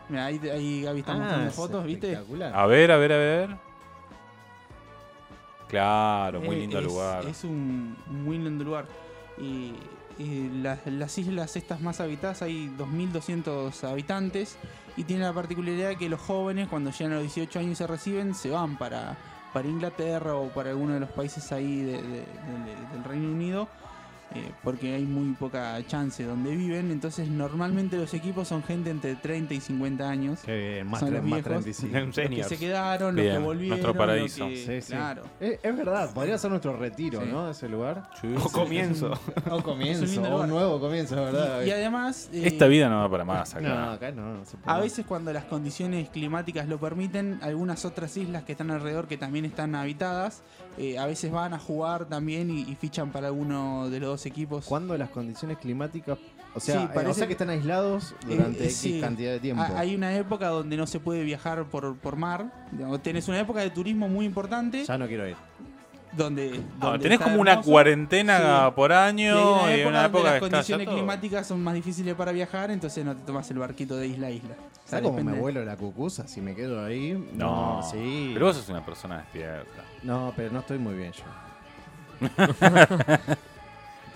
Mira, 0.09 0.27
ahí, 0.27 0.41
ahí 0.53 0.83
Gaby 0.83 1.01
está 1.01 1.13
Ah, 1.13 1.17
mostrando 1.17 1.49
es 1.49 1.55
fotos, 1.55 1.85
¿viste? 1.85 2.13
espectacular. 2.13 2.53
A 2.55 2.67
ver, 2.67 2.91
a 2.93 2.97
ver, 2.97 3.13
a 3.13 3.17
ver. 3.17 3.57
Claro, 5.69 6.41
muy 6.41 6.57
Eh, 6.57 6.59
lindo 6.61 6.79
es, 6.79 6.85
lugar. 6.85 7.27
Es 7.27 7.45
un 7.45 7.97
muy 8.07 8.39
lindo 8.39 8.65
lugar. 8.65 8.87
Y, 9.39 9.73
y 10.19 10.49
las, 10.63 10.87
las 10.87 11.19
islas 11.19 11.57
estas 11.57 11.81
más 11.81 12.01
habitadas 12.01 12.43
hay 12.43 12.69
2.200 12.79 13.85
habitantes 13.85 14.57
y 14.97 15.05
tiene 15.05 15.25
la 15.25 15.33
particularidad 15.33 15.97
que 15.97 16.09
los 16.09 16.21
jóvenes 16.21 16.69
cuando 16.69 16.91
llegan 16.91 17.13
a 17.13 17.17
los 17.17 17.25
18 17.25 17.59
años 17.59 17.73
y 17.73 17.75
se 17.75 17.87
reciben 17.87 18.35
se 18.35 18.51
van 18.51 18.79
para, 18.79 19.17
para 19.53 19.69
Inglaterra 19.69 20.37
o 20.37 20.49
para 20.49 20.71
alguno 20.71 20.95
de 20.95 21.01
los 21.01 21.11
países 21.11 21.51
ahí 21.53 21.83
de- 21.83 22.01
de- 22.03 22.09
de- 22.21 22.87
del 22.93 23.05
Reino 23.05 23.29
Unido 23.29 23.69
eh, 24.35 24.51
porque 24.63 24.95
hay 24.95 25.05
muy 25.05 25.35
poca 25.35 25.79
chance 25.87 26.23
donde 26.25 26.55
viven. 26.55 26.91
Entonces 26.91 27.29
normalmente 27.29 27.97
los 27.97 28.13
equipos 28.15 28.49
son 28.49 28.63
gente 28.63 28.91
entre 28.91 29.15
30 29.15 29.55
y 29.55 29.61
50 29.61 30.09
años. 30.09 30.41
Qué 30.45 30.57
bien, 30.57 30.87
más, 30.89 31.01
Son 31.01 31.13
los 31.15 31.23
más 31.23 31.43
viejos. 31.45 31.65
35. 31.65 31.97
Un 31.99 32.07
Los 32.07 32.15
que 32.17 32.45
se 32.45 32.59
quedaron, 32.59 33.17
los 33.17 33.25
que 33.25 33.39
volvieron. 33.39 33.69
nuestro 33.81 33.95
paraíso. 33.95 34.49
que- 34.49 34.57
Sí, 34.57 34.81
sí. 34.83 34.93
Claro. 34.93 35.23
Es, 35.41 35.59
es 35.63 35.77
verdad, 35.77 36.13
podría 36.13 36.37
ser 36.39 36.51
nuestro 36.51 36.77
retiro, 36.77 37.21
Sí. 37.23 37.29
¿no? 37.31 37.47
De 37.47 37.53
ese 37.53 37.69
lugar. 37.69 38.11
Sí, 38.21 38.29
O 38.43 38.49
comienzo. 38.51 39.13
O 39.51 39.63
comienzo, 39.63 40.21
un 40.21 40.27
o 40.27 40.29
un 40.29 40.33
lugar. 40.33 40.49
nuevo 40.49 40.81
comienzo, 40.81 41.15
¿verdad? 41.17 41.63
Y, 41.63 41.69
y 41.69 41.71
además, 41.71 42.29
eh, 42.33 42.43
Esta 42.47 42.67
vida 42.67 42.89
no 42.89 42.97
va 42.99 43.11
para 43.11 43.25
más 43.25 43.55
acá. 43.55 43.69
no, 43.69 43.91
acá 43.93 44.11
no, 44.11 44.35
no 44.35 44.45
se 44.45 44.57
puede. 44.57 44.77
a 44.77 44.81
veces 44.81 45.07
cuando 45.07 45.33
las 45.33 45.45
condiciones 45.45 46.09
climáticas 46.11 46.67
lo 46.69 46.79
permiten, 46.79 47.39
algunas 47.43 47.85
otras 47.85 48.17
islas 48.17 48.43
que 48.45 48.53
están 48.53 48.71
alrededor 48.71 49.07
que 49.07 49.17
también 49.17 49.45
están 49.45 49.75
habitadas, 49.75 50.43
eh, 50.79 50.99
a 50.99 51.07
veces 51.07 51.31
van 51.31 51.55
a 51.55 51.59
jugar 51.59 52.07
también 52.07 52.51
y, 52.51 52.63
y 52.63 52.75
fichan 52.75 53.11
para 53.13 53.29
alguno 53.29 53.89
de 53.91 54.01
los 54.01 54.09
dos 54.11 54.27
equipos. 54.27 54.65
¿Cuándo 54.67 54.97
las 54.97 55.11
condiciones 55.11 55.59
climáticas, 55.59 56.19
o 56.55 56.61
sea, 56.61 56.77
Sí, 56.77 56.83
eh, 56.83 56.89
o 56.91 56.95
parece- 56.95 57.15
sea 57.15 57.27
que 57.27 57.33
están 57.35 57.51
aislados 57.51 58.15
durante 58.27 58.59
Eh, 58.61 58.63
eh, 58.63 58.67
X 58.67 58.77
sí. 58.77 59.01
cantidad 59.01 59.33
de 59.33 59.41
tiempo? 59.41 59.63
Hay 59.77 59.95
una 59.95 60.15
época 60.17 60.49
donde 60.49 60.77
no 60.77 60.87
se 60.87 61.01
puede 61.01 61.23
viajar 61.25 61.65
por, 61.65 61.97
por 61.97 62.17
mar. 62.17 62.51
Tenés 63.03 63.29
una 63.29 63.41
época 63.41 63.61
de 63.61 63.71
turismo 63.71 64.09
muy 64.09 64.27
importante 64.27 64.85
Ya 64.85 64.99
no 64.99 65.07
quiero 65.07 65.29
ir. 65.29 65.37
Donde, 66.17 66.61
No, 66.81 66.87
donde 66.87 66.99
tenés 67.03 67.19
está 67.19 67.25
como 67.25 67.41
una 67.41 67.53
hermoso. 67.53 67.71
cuarentena 67.71 68.67
Sí. 68.69 68.73
por 68.75 68.91
Y 68.91 68.95
hay 68.95 69.09
año 69.09 69.63
una 69.63 69.77
y 69.77 69.81
época 69.81 69.89
una 69.89 70.03
donde 70.03 70.19
época 70.19 70.31
las 70.33 70.41
condiciones 70.41 70.89
climáticas 70.89 71.47
son 71.47 71.63
más 71.63 71.75
difíciles 71.75 72.15
para 72.15 72.33
viajar, 72.33 72.71
entonces 72.71 73.05
no 73.05 73.15
te 73.15 73.23
tomas 73.23 73.51
el 73.51 73.59
barquito 73.59 73.97
de 73.97 74.07
isla 74.09 74.27
a 74.29 74.31
isla. 74.31 74.55
¿Sabes 74.85 75.05
cómo 75.05 75.23
me 75.23 75.33
vuelo 75.39 75.65
la 75.65 75.77
cucusa 75.77 76.27
si 76.29 76.41
me 76.41 76.55
quedo 76.55 76.85
ahí? 76.85 77.13
No, 77.35 77.81
sí. 77.91 78.31
Pero 78.35 78.47
vos 78.47 78.57
sos 78.57 78.69
una 78.69 78.85
persona 78.85 79.19
despierta. 79.19 79.83
No, 80.03 80.33
pero 80.37 80.53
no 80.53 80.61
estoy 80.61 80.79
muy 80.79 80.95
bien 80.95 81.13
yo. 81.13 81.25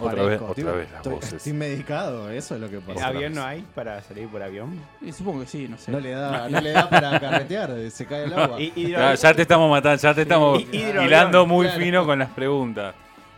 Otra 0.01 0.23
vez, 0.25 0.41
otra 0.41 0.73
vez 0.73 0.89
las 0.91 0.97
estoy, 0.99 1.13
voces. 1.15 1.33
Estoy 1.35 1.53
medicado, 1.53 2.31
eso 2.31 2.55
es 2.55 2.61
lo 2.61 2.69
que 2.71 2.79
pasa. 2.81 3.07
¿Avión 3.09 3.35
no 3.35 3.43
hay 3.45 3.65
para 3.75 4.03
salir 4.03 4.29
por 4.29 4.43
avión? 4.43 4.81
Supongo 5.17 5.41
que 5.41 5.47
sí, 5.47 5.67
no 5.69 5.77
sé. 5.79 5.91
No 5.93 6.01
le 6.01 6.11
da, 6.11 6.49
no 6.49 6.61
le 6.61 6.71
da 6.73 6.89
para 6.91 7.19
carretear, 7.21 7.71
se 7.91 8.07
cae 8.07 8.25
el 8.25 8.33
agua. 8.33 8.61
Y- 8.61 8.73
y- 8.77 8.91
Ya, 8.91 9.15
ya 9.15 9.35
te 9.35 9.43
estamos 9.43 9.71
matando, 9.71 10.01
ya 10.03 10.15
te 10.15 10.23
estamos 10.23 10.61
Y- 10.73 10.77
hidroavión, 10.77 11.05
hilando 11.07 11.47
muy 11.47 11.67
claro. 11.67 11.81
fino 11.83 12.07
con 12.07 12.19
las 12.19 12.31
preguntas. 12.31 12.95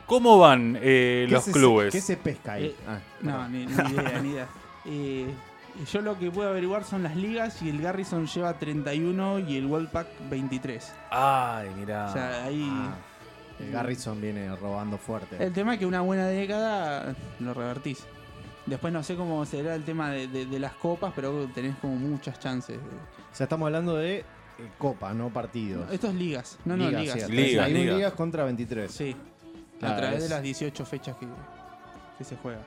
¿Cómo 0.07 0.38
van 0.38 0.76
eh, 0.83 1.25
¿Qué 1.28 1.33
los 1.35 1.45
se- 1.45 1.52
clubes? 1.52 1.92
¿Qué 1.92 2.00
se 2.00 2.16
pesca 2.16 2.54
ahí? 2.54 2.66
Eh, 2.66 2.76
Ah, 2.87 2.99
No, 3.23 3.49
ni, 3.49 3.66
ni 3.66 3.73
idea, 3.73 4.21
ni 4.23 4.31
idea. 4.31 4.47
Eh, 4.85 5.33
yo 5.90 6.00
lo 6.02 6.19
que 6.19 6.28
puedo 6.31 6.50
averiguar 6.50 6.83
son 6.85 7.04
las 7.04 7.14
ligas 7.16 7.62
y 7.62 7.71
el 7.71 7.81
Garrison 7.81 8.26
lleva 8.26 8.59
31 8.59 9.38
y 9.38 9.57
el 9.57 9.66
World 9.66 9.88
Pack 9.90 10.09
23. 10.28 10.92
Ay, 11.11 11.71
mirá. 11.78 12.07
O 12.11 12.12
sea, 12.12 12.45
ahí... 12.45 12.69
Ah, 12.69 12.95
Garrison 13.71 14.21
viene 14.21 14.54
robando 14.57 14.99
fuerte. 14.99 15.37
El 15.42 15.52
tema 15.52 15.75
es 15.75 15.78
que 15.78 15.87
una 15.87 16.00
buena 16.00 16.26
década 16.26 17.14
lo 17.40 17.54
revertís. 17.54 18.04
Después 18.66 18.92
no 18.92 19.02
sé 19.02 19.16
cómo 19.16 19.45
será 19.45 19.75
el 19.75 19.85
tema 19.85 20.11
de, 20.11 20.28
de- 20.28 20.47
de 20.47 20.59
las 20.59 20.73
copas, 20.75 21.12
pero 21.14 21.47
tenés 21.54 21.76
como 21.78 21.97
muchas 21.97 22.38
chances. 22.38 22.78
O 22.78 23.35
sea, 23.35 23.45
estamos 23.45 23.66
hablando 23.66 23.97
de 23.97 24.19
eh, 24.19 24.25
Copa, 24.78 25.12
no 25.14 25.31
partidos. 25.31 25.90
Esto 25.92 26.09
es 26.09 26.14
ligas, 26.14 26.59
no, 26.64 26.76
no, 26.76 26.88
ligas. 26.88 27.14
cierto. 27.14 27.33
Ligas, 27.33 27.64
31 27.66 27.78
ligas. 27.81 27.97
ligas 27.97 28.12
contra 28.12 28.45
23. 28.45 28.90
Sí, 28.92 29.16
Claro, 29.81 29.95
a 29.95 29.97
través 29.99 30.19
es- 30.19 30.28
de 30.28 30.35
las 30.35 30.42
18 30.42 30.85
fechas 30.87 31.16
que, 31.16 31.26
que 32.19 32.25
se 32.25 32.37
juega. 32.37 32.61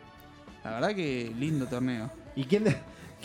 La 0.65 0.71
verdad 0.71 0.89
que 0.95 1.31
lindo 1.37 1.65
torneo. 1.67 2.09
¿Y 2.35 2.43
quién, 2.43 2.65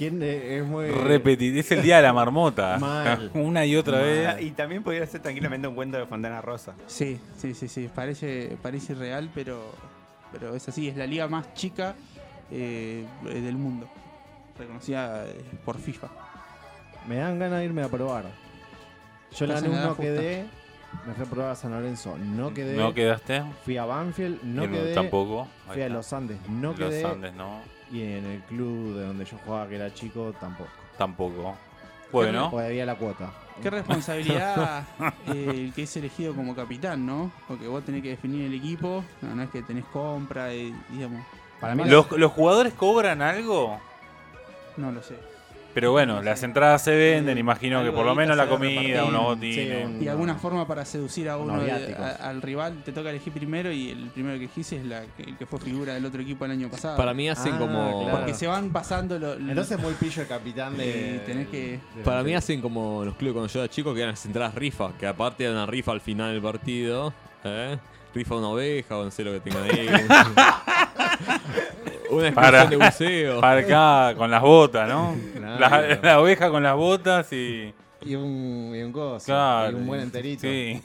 quién 0.00 0.22
es 0.22 0.64
muy. 0.64 0.88
Repetir, 0.88 1.58
es 1.58 1.70
el 1.72 1.82
día 1.82 1.96
de 1.96 2.02
la 2.04 2.14
marmota. 2.14 2.78
Mal. 2.78 3.30
Una 3.34 3.66
y 3.66 3.76
otra 3.76 3.98
Mal. 3.98 4.06
vez. 4.06 4.42
Y 4.42 4.50
también 4.52 4.82
podría 4.82 5.06
ser 5.06 5.20
tranquilamente 5.20 5.68
un 5.68 5.74
cuento 5.74 5.98
de 5.98 6.06
Fontana 6.06 6.40
Rosa. 6.40 6.72
Sí, 6.86 7.20
sí, 7.36 7.52
sí, 7.52 7.68
sí. 7.68 7.90
Parece, 7.94 8.56
parece 8.62 8.94
irreal, 8.94 9.30
pero, 9.34 9.60
pero 10.32 10.56
es 10.56 10.66
así. 10.66 10.88
Es 10.88 10.96
la 10.96 11.06
liga 11.06 11.28
más 11.28 11.52
chica 11.52 11.94
eh, 12.50 13.04
del 13.24 13.56
mundo. 13.56 13.88
Reconocida 14.58 15.26
eh, 15.26 15.44
por 15.66 15.78
FIFA. 15.78 16.08
Me 17.06 17.16
dan 17.16 17.38
ganas 17.38 17.58
de 17.58 17.66
irme 17.66 17.82
a 17.82 17.88
probar. 17.88 18.24
Yo 19.36 19.44
en 19.44 19.50
edad 19.50 19.62
no 19.62 19.96
quedé 19.96 20.46
Me 21.06 21.14
fui 21.14 21.24
a 21.24 21.30
probar 21.30 21.50
a 21.52 21.54
San 21.54 21.72
Lorenzo, 21.72 22.16
no 22.16 22.54
quedé. 22.54 22.74
¿No 22.74 22.94
quedaste? 22.94 23.42
Fui 23.64 23.76
a 23.76 23.84
Banfield, 23.84 24.42
no 24.44 24.62
quedé. 24.62 24.94
Tampoco. 24.94 25.42
Ahí 25.68 25.74
Fui 25.74 25.82
a. 25.82 25.88
Los 25.90 26.10
Andes, 26.14 26.38
no 26.48 26.70
Los 26.70 26.78
quedé. 26.78 27.04
Andes 27.04 27.34
no, 27.34 27.60
Y 27.90 28.02
en 28.02 28.24
el 28.24 28.40
club 28.42 28.96
de 28.96 29.06
donde 29.06 29.24
yo 29.24 29.36
jugaba, 29.44 29.68
que 29.68 29.76
era 29.76 29.92
chico, 29.92 30.32
tampoco. 30.40 30.70
tampoco. 30.96 31.56
Bueno, 32.12 32.50
Porque 32.50 32.66
debía 32.66 32.86
la 32.86 32.96
cuota. 32.96 33.32
Qué 33.62 33.70
responsabilidad 33.70 34.84
eh, 35.26 35.46
el 35.50 35.72
que 35.74 35.82
es 35.82 35.96
elegido 35.96 36.34
como 36.34 36.54
capitán, 36.54 37.04
¿no? 37.04 37.30
Porque 37.46 37.68
vos 37.68 37.84
tenés 37.84 38.02
que 38.02 38.10
definir 38.10 38.46
el 38.46 38.54
equipo, 38.54 39.04
no, 39.20 39.34
no 39.34 39.42
es 39.42 39.50
que 39.50 39.62
tenés 39.62 39.84
compra, 39.86 40.54
y, 40.54 40.74
digamos, 40.90 41.24
Para 41.60 41.74
mí, 41.74 41.84
¿los, 41.84 42.10
los 42.12 42.32
jugadores 42.32 42.72
cobran 42.74 43.22
algo? 43.22 43.78
no 44.76 44.92
lo 44.92 45.02
sé. 45.02 45.29
Pero 45.72 45.92
bueno, 45.92 46.20
las 46.20 46.42
entradas 46.42 46.82
se 46.82 46.94
venden, 46.96 47.38
imagino 47.38 47.84
que 47.84 47.92
por 47.92 48.04
lo 48.04 48.14
menos 48.16 48.36
la 48.36 48.48
comida, 48.48 49.04
unos 49.04 49.20
Sí, 49.20 49.26
botines. 49.28 49.86
un- 49.86 50.02
Y 50.02 50.08
alguna 50.08 50.34
forma 50.34 50.66
para 50.66 50.84
seducir 50.84 51.28
a 51.28 51.36
uno 51.36 51.60
de- 51.62 51.94
a- 51.94 52.28
al 52.28 52.42
rival, 52.42 52.82
te 52.84 52.90
toca 52.90 53.10
elegir 53.10 53.32
primero 53.32 53.70
y 53.70 53.90
el 53.90 54.08
primero 54.08 54.36
que 54.38 54.46
elegís 54.46 54.72
es 54.72 54.84
la, 54.84 55.02
que- 55.16 55.22
el 55.22 55.36
que 55.36 55.46
fue 55.46 55.60
figura 55.60 55.94
del 55.94 56.04
otro 56.04 56.20
equipo 56.22 56.44
el 56.44 56.50
año 56.50 56.68
pasado. 56.68 56.96
Para 56.96 57.14
mí 57.14 57.28
hacen 57.28 57.54
Ah, 57.54 57.58
como. 57.58 58.02
claro. 58.02 58.16
Porque 58.18 58.34
se 58.34 58.46
van 58.48 58.70
pasando 58.70 59.16
los... 59.18 59.38
Entonces 59.38 59.78
muy 59.78 59.94
pillo 59.94 60.22
el 60.22 60.28
capitán 60.28 60.76
de. 60.76 61.20
Y 61.22 61.26
tenés 61.26 61.46
que- 61.48 61.78
de- 61.94 62.02
Para 62.04 62.22
mí 62.24 62.34
hacen 62.34 62.60
como 62.60 63.04
los 63.04 63.14
clubes 63.14 63.34
cuando 63.34 63.52
yo 63.52 63.60
era 63.60 63.68
chico, 63.70 63.94
que 63.94 64.00
eran 64.00 64.12
las 64.14 64.26
entradas 64.26 64.54
rifa, 64.56 64.90
que 64.98 65.06
aparte 65.06 65.44
de 65.44 65.52
una 65.52 65.66
rifa 65.66 65.92
al 65.92 66.00
final 66.00 66.32
del 66.32 66.42
partido, 66.42 67.12
¿eh? 67.44 67.78
rifa 68.12 68.34
una 68.34 68.48
oveja 68.48 68.98
o 68.98 69.04
no 69.04 69.10
sé 69.12 69.22
lo 69.22 69.30
que 69.32 69.38
tengan 69.38 69.62
ahí. 69.70 69.88
una 72.10 72.32
Para- 72.32 72.62
excursión 72.62 72.70
de 72.70 72.76
buceo. 72.86 73.40
Para 73.40 73.60
acá, 73.60 74.16
con 74.16 74.30
las 74.30 74.42
botas, 74.42 74.88
¿no? 74.88 75.14
Claro. 75.36 75.58
La, 75.58 75.98
la 76.02 76.20
oveja 76.20 76.50
con 76.50 76.62
las 76.62 76.76
botas 76.76 77.32
y. 77.32 77.72
Y 78.02 78.14
un, 78.14 78.72
y 78.74 78.82
un 78.82 78.92
coso. 78.92 79.26
Claro. 79.26 79.72
Y 79.72 79.74
un 79.80 79.86
buen 79.86 80.00
enterito. 80.00 80.42
Sí, 80.42 80.82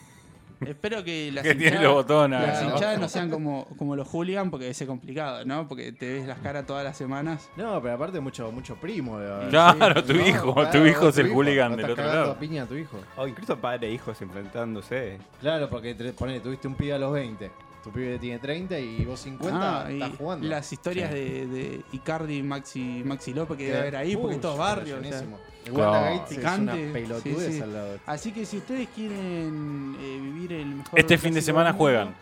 Espero 0.66 1.04
que 1.04 1.32
las 1.34 1.44
que 1.44 1.52
hinchadas- 1.54 1.82
los 1.82 1.94
botones. 1.94 2.42
Las 2.42 2.60
Claro. 2.60 2.74
hinchadas 2.76 3.00
no 3.00 3.10
sean 3.10 3.30
como, 3.30 3.66
como 3.78 3.96
los 3.96 4.08
hooligan 4.08 4.50
porque 4.50 4.64
debe 4.66 4.74
ser 4.74 4.88
complicado, 4.88 5.44
¿no? 5.46 5.68
Porque 5.68 5.92
te 5.92 6.14
ves 6.14 6.28
las 6.28 6.40
caras 6.40 6.66
todas 6.66 6.84
las 6.84 6.96
semanas. 6.98 7.50
No, 7.58 7.82
pero 7.82 7.96
aparte 7.96 8.20
mucho, 8.22 8.52
mucho 8.54 8.76
primo. 8.76 9.20
de- 9.20 9.50
Claro, 9.50 10.04
tu 10.04 10.14
No, 10.14 10.28
hijo, 10.28 10.54
claro, 10.54 10.70
tu 10.72 10.86
hijo 10.86 11.02
vos, 11.06 11.10
es 11.14 11.18
el 11.20 11.28
hijo, 11.28 11.36
hooligan 11.36 11.72
no 11.72 11.78
del 11.78 11.92
otro 11.92 12.06
lado. 12.06 12.32
a 12.32 12.40
piña 12.40 12.64
a 12.64 12.66
tu 12.66 12.76
hijo. 12.76 12.98
O 13.18 13.28
incluso 13.28 13.58
padre 13.58 13.88
e 13.88 13.92
hijos 13.92 14.22
enfrentándose. 14.22 15.18
Claro, 15.42 15.70
porque 15.70 15.94
te, 15.94 16.14
ponele, 16.14 16.40
tuviste 16.40 16.68
un 16.68 16.76
pibe 16.76 16.94
a 16.94 17.00
los 17.00 17.12
20. 17.14 17.52
Tu 17.86 17.92
pibe 17.92 18.18
tiene 18.18 18.40
30 18.40 18.80
y 18.80 19.06
vos 19.06 19.20
50 19.20 19.86
Ah, 19.86 19.92
y 19.92 20.02
estás 20.02 20.18
jugando. 20.18 20.48
Las 20.48 20.74
historias 20.74 21.12
Sí. 21.12 21.16
de, 21.20 21.46
de 21.48 21.82
Icardi, 21.92 22.42
Maxi, 22.42 23.04
Maxi 23.06 23.32
López 23.32 23.58
que 23.60 23.66
debe 23.68 23.78
haber 23.78 23.96
ahí, 23.98 24.16
porque 24.18 24.36
Uy, 24.38 24.42
todos 24.42 24.58
barrios. 24.58 25.00
o 25.00 25.04
sea. 25.08 25.24
El 25.66 25.74
Claro. 25.74 26.06
Es 26.16 26.22
Picante, 26.36 26.84
una 26.84 26.94
pelotudez 26.94 27.46
sí, 27.46 27.54
sí. 27.54 27.62
al 27.62 27.74
lado 27.74 27.92
de 27.94 28.00
Así 28.08 28.32
que 28.32 28.46
si 28.46 28.58
ustedes 28.58 28.88
quieren 28.96 29.96
eh, 30.00 30.20
vivir 30.20 30.54
el 30.54 30.66
mejor 30.78 31.00
Este 31.00 31.18
fin 31.20 31.34
de 31.36 31.42
semana 31.44 31.74
juegan. 31.74 32.16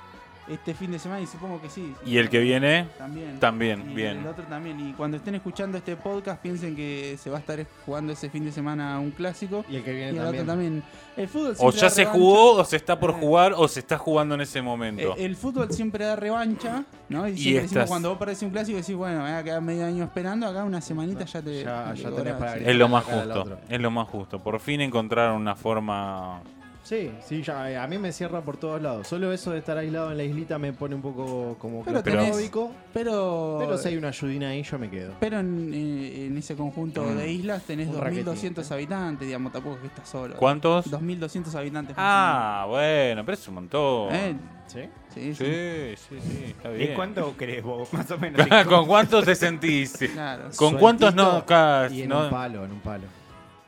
Este 0.50 0.74
fin 0.74 0.92
de 0.92 1.00
semana 1.00 1.22
y 1.22 1.26
supongo 1.28 1.62
que 1.62 1.70
sí. 1.70 1.94
Y 2.06 2.18
el 2.18 2.30
que 2.30 2.40
viene, 2.40 2.88
También. 2.98 3.40
también, 3.40 3.92
Y 3.92 3.94
bien. 3.96 4.18
el 4.18 4.28
otro 4.28 4.44
también. 4.44 4.78
Y 4.90 4.92
cuando 4.92 5.16
estén 5.16 5.36
escuchando 5.36 5.78
este 5.78 5.96
podcast, 5.96 6.42
piensen 6.42 6.76
que 6.76 7.16
se 7.18 7.30
va 7.30 7.38
a 7.38 7.40
estar 7.40 7.66
jugando 7.86 8.12
ese 8.12 8.30
fin 8.30 8.44
de 8.44 8.52
semana 8.52 9.00
un 9.00 9.12
clásico. 9.12 9.64
Y 9.70 9.78
el 9.78 9.84
que 9.86 9.92
Y 9.92 9.96
viene 9.96 10.10
el 10.10 10.16
también. 10.18 10.42
otro 10.42 10.46
también. 10.54 10.84
El 11.16 11.28
fútbol 11.30 11.56
O 11.60 11.72
ya 11.72 11.90
se 11.90 12.02
revancha. 12.02 12.20
jugó, 12.20 12.52
o 12.56 12.66
se 12.66 12.76
está 12.76 13.00
por 13.00 13.14
jugar, 13.14 13.54
o 13.56 13.68
se 13.70 13.80
está 13.80 13.98
jugando 13.98 14.36
en 14.36 14.42
ese 14.42 14.62
momento. 14.62 15.16
Eh, 15.16 15.26
El 15.26 15.36
fútbol 15.38 15.72
siempre 15.72 16.04
da 16.06 16.18
revancha, 16.18 16.84
¿no? 17.08 17.26
Y 17.28 17.32
Y 17.32 17.38
siempre 17.38 17.62
decimos 17.62 17.72
estas- 17.84 17.90
cuando 17.90 18.10
vos 18.10 18.18
perdés 18.18 18.42
un 18.42 18.50
clásico 18.50 18.78
decís, 18.78 18.96
bueno, 18.96 19.20
me 19.24 19.30
voy 19.30 19.40
a 19.40 19.44
quedar 19.46 19.62
medio 19.62 19.86
año 19.86 20.04
esperando, 20.04 20.46
acá 20.48 20.66
una 20.66 20.82
semanita 20.82 21.24
ya 21.24 21.42
te. 21.42 21.64
Ya- 21.64 21.94
te 21.94 22.02
ya 22.02 22.12
tenés 22.12 22.34
para 22.34 22.58
sí. 22.58 22.64
Es 22.66 22.76
lo 22.76 22.90
más 22.90 23.06
justo, 23.06 23.60
es 23.70 23.80
lo 23.80 23.92
más 23.92 24.08
justo. 24.10 24.40
Por 24.40 24.60
fin 24.60 24.82
encontraron 24.82 25.38
una 25.40 25.56
forma... 25.56 26.42
Sí, 26.84 27.12
sí, 27.26 27.42
ya, 27.42 27.72
eh, 27.72 27.78
a 27.78 27.88
mí 27.88 27.98
me 27.98 28.12
cierra 28.12 28.42
por 28.42 28.58
todos 28.58 28.82
lados. 28.82 29.08
Solo 29.08 29.32
eso 29.32 29.52
de 29.52 29.60
estar 29.60 29.78
aislado 29.78 30.12
en 30.12 30.18
la 30.18 30.24
islita 30.26 30.60
me 30.60 30.74
pone 30.74 30.94
un 30.96 31.02
poco 31.02 31.56
como 31.58 31.82
Pero 31.86 32.04
claustrofóbico. 32.04 32.72
Pero. 32.94 33.56
Pero 33.60 33.78
si 33.78 33.88
hay 33.88 33.96
una 33.98 34.10
ayudina 34.10 34.50
ahí, 34.50 34.64
yo 34.64 34.78
me 34.78 34.90
quedo. 34.90 35.14
Pero 35.22 35.40
en, 35.40 35.72
eh, 35.74 36.26
en 36.26 36.38
ese 36.38 36.56
conjunto 36.58 37.02
Mm. 37.04 37.16
de 37.16 37.32
islas 37.32 37.64
tenés 37.64 37.88
Un 37.88 37.96
2.200 38.02 38.70
habitantes, 38.72 39.26
digamos, 39.26 39.54
tampoco 39.54 39.76
es 39.76 39.82
que 39.82 39.88
estás 39.88 40.10
solo. 40.10 40.36
¿Cuántos? 40.36 40.92
2.200 40.92 41.56
habitantes. 41.56 41.96
Ah, 41.98 42.66
bueno, 42.68 43.24
pero 43.24 43.34
es 43.34 43.48
un 43.48 43.54
montón. 43.56 44.14
Eh, 44.14 44.36
¿Sí? 44.68 44.80
sí, 45.14 45.36
sí. 45.36 45.46
Sí, 45.46 45.96
sí, 45.96 46.20
sí, 46.22 46.44
está 46.48 46.76
¿Y 46.76 46.94
cuánto 46.94 47.34
crees 47.38 47.64
vos, 47.64 47.94
más 47.94 48.12
o 48.12 48.18
menos? 48.18 48.46
¿Con 48.68 48.86
cuántos 48.88 49.24
te 49.24 49.36
sentís? 49.36 49.98
Claro. 50.14 50.50
¿Con 50.58 50.78
cuántos 50.78 51.16
no? 51.16 51.46
Y 51.92 52.02
en 52.02 52.10
no- 52.10 52.26
un 52.26 52.30
palo, 52.30 52.66
en 52.66 52.72
un 52.74 52.80
palo. 52.82 53.04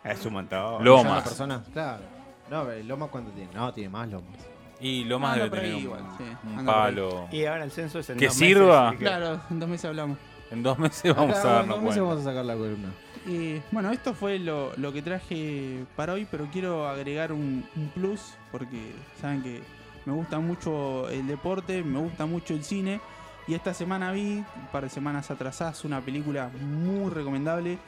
Es 0.03 0.25
un 0.25 0.33
montón. 0.33 0.83
Lo- 0.83 0.95
¿Un 0.95 0.99
millón 0.99 1.03
de 1.03 1.09
Lomas. 1.11 1.23
personas? 1.23 1.61
Claro. 1.71 2.14
No, 2.49 2.63
pero 2.65 2.83
¿Lomas 2.83 3.09
cuánto 3.09 3.31
tiene? 3.31 3.51
No, 3.53 3.73
tiene 3.73 3.89
más 3.89 4.09
Lomas. 4.09 4.35
Y 4.79 5.03
lo 5.05 5.19
más 5.19 5.33
Anda 5.33 5.45
debe 5.45 5.49
por 5.49 5.59
ahí 5.59 5.65
tener 5.71 5.75
un, 5.77 5.83
igual, 5.83 6.01
sí, 6.17 6.23
un 6.51 6.59
anda 6.59 6.73
por 6.73 6.81
ahí. 6.81 6.95
palo. 6.95 7.27
Y 7.31 7.45
ahora 7.45 7.63
el 7.63 7.71
censo 7.71 7.99
es 7.99 8.09
en 8.09 8.17
Que 8.17 8.25
dos 8.27 8.35
sirva. 8.35 8.65
meses, 8.65 8.87
así 8.87 8.97
que- 8.97 9.03
Claro, 9.05 9.41
en 9.49 9.59
dos 9.59 9.69
meses 9.69 9.85
hablamos. 9.85 10.17
En 10.51 10.63
dos 10.63 10.77
meses 10.77 11.15
vamos 11.15 11.37
Acá, 11.37 11.49
a 11.49 11.53
darnos 11.53 11.77
no, 11.77 11.83
no 11.83 11.91
sé, 11.91 11.99
cuenta. 11.99 12.01
vamos 12.03 12.21
a 12.21 12.23
sacar 12.29 12.45
la 12.45 12.53
columna. 12.55 12.89
Y 13.25 13.61
bueno, 13.71 13.91
esto 13.91 14.13
fue 14.13 14.37
lo, 14.37 14.75
lo 14.77 14.93
que 14.93 15.01
traje 15.01 15.85
para 15.95 16.13
hoy, 16.13 16.27
pero 16.29 16.47
quiero 16.51 16.87
agregar 16.87 17.31
un, 17.31 17.65
un 17.75 17.89
plus, 17.89 18.35
porque 18.51 18.91
saben 19.19 19.41
que 19.41 19.63
me 20.05 20.13
gusta 20.13 20.37
mucho 20.39 21.09
el 21.09 21.25
deporte, 21.25 21.81
me 21.81 21.97
gusta 21.99 22.27
mucho 22.27 22.53
el 22.53 22.63
cine, 22.63 22.99
y 23.47 23.55
esta 23.55 23.73
semana 23.73 24.11
vi, 24.11 24.43
un 24.55 24.67
par 24.71 24.83
de 24.83 24.89
semanas 24.89 25.31
atrasadas, 25.31 25.83
una 25.85 26.01
película 26.01 26.51
muy 26.61 27.09
recomendable 27.09 27.79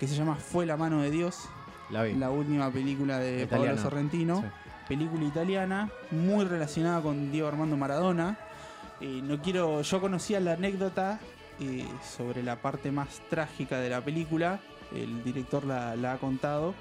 que 0.00 0.08
se 0.08 0.16
llama 0.16 0.34
Fue 0.34 0.66
la 0.66 0.76
mano 0.76 1.00
de 1.02 1.10
Dios, 1.12 1.48
La 1.92 2.02
vi. 2.02 2.14
la 2.14 2.30
última 2.30 2.70
película 2.70 3.18
de 3.18 3.46
Paolo. 3.46 3.78
Sorrentino, 3.78 4.40
Sí. 4.40 4.46
película 4.88 5.24
italiana, 5.24 5.90
muy 6.10 6.44
relacionada 6.44 7.00
con 7.02 7.30
Diego 7.30 7.48
Armando 7.48 7.76
Maradona. 7.76 8.36
Eh, 9.00 9.20
no 9.22 9.40
quiero, 9.42 9.82
yo 9.82 10.00
conocía 10.00 10.40
la 10.40 10.52
anécdota 10.54 11.20
eh, 11.60 11.86
sobre 12.16 12.42
la 12.42 12.56
parte 12.56 12.90
más 12.90 13.20
trágica 13.28 13.78
de 13.78 13.90
la 13.90 14.00
película. 14.00 14.60
El 14.94 15.22
director 15.22 15.64
la, 15.64 15.94
la 15.96 16.14
ha 16.14 16.16
contado. 16.18 16.74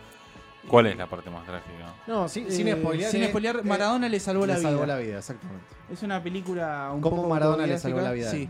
¿Cuál 0.67 0.87
es 0.87 0.95
la 0.97 1.07
parte 1.07 1.29
más 1.29 1.43
trágica? 1.45 1.93
No, 2.07 2.29
sin, 2.29 2.45
eh, 2.47 2.51
sin 2.51 2.71
spoilear. 2.71 3.11
sin 3.11 3.23
eh, 3.23 3.27
spoilear, 3.29 3.57
eh, 3.57 3.61
Maradona 3.63 4.07
le 4.07 4.19
salvó 4.19 4.45
le 4.45 4.53
la 4.53 4.59
salvó 4.59 4.83
vida. 4.83 4.87
la 4.95 4.97
vida, 4.99 5.17
exactamente. 5.17 5.65
Es 5.91 6.03
una 6.03 6.21
película 6.21 6.91
un 6.93 7.01
¿Cómo 7.01 7.17
poco 7.17 7.29
Maradona 7.29 7.65
le 7.65 7.77
salvó 7.79 7.99
la 8.01 8.11
vida? 8.11 8.29
Sí. 8.29 8.47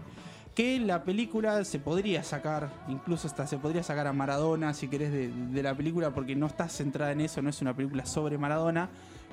Que 0.55 0.79
la 0.79 1.03
película 1.03 1.63
se 1.63 1.79
podría 1.79 2.23
sacar, 2.23 2.69
incluso 2.89 3.27
hasta 3.27 3.47
se 3.47 3.57
podría 3.57 3.83
sacar 3.83 4.07
a 4.07 4.13
Maradona 4.13 4.73
si 4.73 4.87
querés 4.89 5.11
de, 5.11 5.29
de 5.29 5.63
la 5.63 5.73
película, 5.73 6.11
porque 6.11 6.35
no 6.35 6.47
está 6.47 6.67
centrada 6.67 7.13
en 7.13 7.21
eso, 7.21 7.41
no 7.41 7.49
es 7.49 7.61
una 7.61 7.73
película 7.73 8.05
sobre 8.05 8.37
Maradona, 8.37 8.89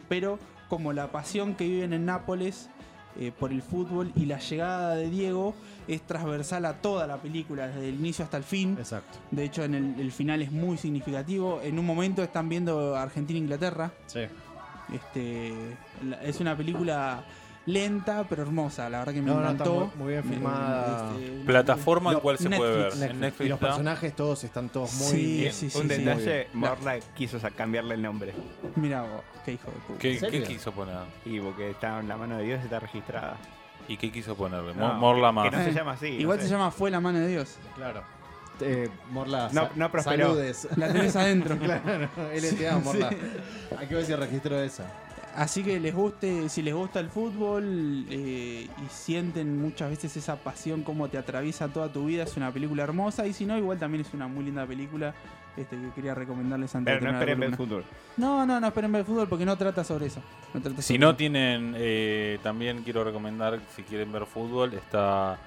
pero 0.08 0.38
como 0.68 0.92
la 0.92 1.10
pasión 1.10 1.54
que 1.54 1.66
viven 1.66 1.92
en 1.92 2.06
Nápoles 2.06 2.70
eh, 3.18 3.32
por 3.36 3.50
el 3.50 3.62
fútbol 3.62 4.12
y 4.14 4.26
la 4.26 4.38
llegada 4.38 4.94
de 4.94 5.10
Diego 5.10 5.54
es 5.88 6.02
transversal 6.02 6.64
a 6.66 6.74
toda 6.74 7.06
la 7.08 7.16
película, 7.16 7.66
desde 7.66 7.88
el 7.88 7.96
inicio 7.96 8.24
hasta 8.24 8.36
el 8.36 8.44
fin. 8.44 8.76
Exacto. 8.78 9.18
De 9.32 9.42
hecho, 9.44 9.64
en 9.64 9.74
el, 9.74 9.98
el 9.98 10.12
final 10.12 10.40
es 10.40 10.52
muy 10.52 10.76
significativo. 10.76 11.60
En 11.62 11.78
un 11.80 11.86
momento 11.86 12.22
están 12.22 12.48
viendo 12.48 12.94
Argentina-Inglaterra. 12.94 13.90
Sí. 14.06 14.20
Este, 14.92 15.52
es 16.22 16.40
una 16.40 16.56
película 16.56 17.24
lenta 17.68 18.24
pero 18.28 18.42
hermosa, 18.42 18.88
la 18.88 19.00
verdad 19.00 19.12
que 19.14 19.20
me 19.22 19.26
No, 19.30 19.34
no, 19.34 19.40
está 19.40 19.52
encantó. 19.52 19.74
muy- 19.94 20.04
muy 20.04 20.12
bien 20.12 20.24
filmada. 20.24 21.12
este, 21.18 21.44
¿Plataforma 21.44 22.12
en 22.12 22.20
cuál 22.20 22.38
se 22.38 22.50
puede 22.50 22.76
ver? 22.76 22.96
Netflix. 22.96 23.10
En 23.10 23.16
Y 23.16 23.20
Netflix 23.20 23.48
los 23.50 23.56
está. 23.56 23.66
personajes 23.68 24.16
todos 24.16 24.44
están 24.44 24.68
todos 24.70 24.94
muy 24.94 25.06
Sí, 25.08 25.36
bien. 25.40 25.52
sí, 25.52 25.70
sí, 25.70 25.78
un 25.78 25.82
sí. 25.88 25.88
detalle, 25.96 26.48
La- 26.54 26.58
Morla 26.58 26.98
quiso 27.14 27.38
sa- 27.38 27.50
cambiarle 27.50 27.94
el 27.94 28.02
nombre. 28.02 28.32
Mira 28.76 29.02
vos, 29.02 29.22
qué 29.44 29.52
hijo 29.52 29.66
de 29.70 29.76
puta. 29.86 29.98
¿Qué, 29.98 30.12
¿En 30.14 30.20
serio? 30.20 30.40
qué 30.42 30.48
quiso 30.54 30.72
poner? 30.72 30.96
Y 31.24 31.40
porque 31.40 31.70
está 31.70 32.00
en 32.00 32.08
la 32.08 32.16
mano 32.16 32.38
de 32.38 32.44
Dios 32.44 32.62
está 32.64 32.80
registrada. 32.80 33.36
¿Y 33.86 33.96
qué 33.96 34.10
quiso 34.12 34.34
ponerle? 34.34 34.74
No, 34.74 34.94
Morla 34.94 35.32
más. 35.32 35.50
Que 35.50 35.56
no 35.56 35.64
se 35.64 35.72
llama 35.72 35.92
así. 35.92 36.06
Igual 36.08 36.38
no 36.38 36.44
se 36.44 36.50
llama 36.50 36.70
Fue 36.70 36.90
la 36.90 37.00
mano 37.00 37.18
de 37.18 37.28
Dios. 37.28 37.56
Claro. 37.74 38.02
Eh, 38.60 38.88
Morla, 39.12 39.48
No- 39.52 39.62
sa- 39.66 39.70
no 39.76 39.90
prosperó. 39.90 40.26
saludes. 40.28 40.68
La 40.76 40.88
tenés 40.92 41.14
adentro. 41.16 41.56
claro, 41.58 42.08
LTA, 42.34 42.78
Morla. 42.78 43.10
Hay 43.78 43.86
que 43.86 43.94
ver 43.94 44.04
si 44.04 44.14
registro 44.14 44.60
esa. 44.60 44.84
Así 45.38 45.62
que 45.62 45.78
les 45.78 45.94
guste, 45.94 46.48
si 46.48 46.62
les 46.62 46.74
gusta 46.74 46.98
el 46.98 47.10
fútbol 47.10 48.04
eh, 48.10 48.66
y 48.66 48.88
sienten 48.90 49.60
muchas 49.62 49.88
veces 49.90 50.16
esa 50.16 50.34
pasión 50.34 50.82
como 50.82 51.08
te 51.08 51.16
atraviesa 51.16 51.68
toda 51.68 51.92
tu 51.92 52.06
vida, 52.06 52.24
es 52.24 52.36
una 52.36 52.50
película 52.50 52.82
hermosa. 52.82 53.24
Y 53.24 53.32
si 53.32 53.46
no, 53.46 53.56
igual 53.56 53.78
también 53.78 54.00
es 54.04 54.12
una 54.12 54.26
muy 54.26 54.44
linda 54.44 54.66
película 54.66 55.14
este, 55.56 55.76
que 55.76 55.90
quería 55.94 56.12
recomendarles 56.16 56.74
antes 56.74 56.92
Pero 56.92 57.06
de 57.06 57.12
no 57.12 57.18
terminar 57.20 57.28
esperen 57.28 57.40
la 57.40 57.46
ver 57.46 57.56
columna. 57.56 57.82
fútbol. 57.84 57.98
No, 58.16 58.44
no, 58.44 58.58
no 58.58 58.66
esperen 58.66 58.90
ver 58.90 59.04
fútbol 59.04 59.28
porque 59.28 59.44
no 59.44 59.56
trata 59.56 59.84
sobre 59.84 60.06
eso. 60.06 60.20
No 60.52 60.60
trata 60.60 60.82
Si 60.82 60.98
no 60.98 61.10
eso. 61.10 61.16
tienen, 61.16 61.72
eh, 61.76 62.40
también 62.42 62.82
quiero 62.82 63.04
recomendar, 63.04 63.60
si 63.76 63.84
quieren 63.84 64.10
ver 64.10 64.26
fútbol, 64.26 64.74
está 64.74 65.38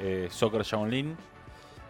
eh, 0.00 0.28
Soccer 0.30 0.62
Shaolin, 0.62 1.14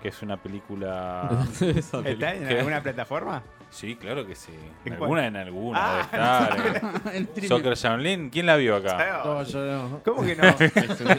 que 0.03 0.09
es 0.09 0.21
una 0.23 0.37
película... 0.39 1.47
¿Está 2.05 2.35
en 2.35 2.49
alguna 2.59 2.83
plataforma? 2.83 3.45
Sí, 3.75 3.97
claro 3.97 4.27
que 4.27 4.35
sí. 4.35 4.53
¿En 4.85 4.93
alguna 4.95 5.27
en 5.27 5.37
alguna 5.37 5.79
Ah, 5.83 6.51
debe 6.55 6.77
estar. 6.77 6.97
eh. 7.15 7.17
El 7.19 7.29
thriller. 7.29 7.49
Soccer 7.49 7.75
Shaolin, 7.75 8.31
¿quién 8.31 8.47
la 8.47 8.57
vio 8.57 8.77
acá? 8.77 9.23
No, 9.25 9.43
yo 9.43 9.59
no. 9.65 10.01
¿Cómo 10.05 10.23
que 10.23 10.37
no? 10.37 10.45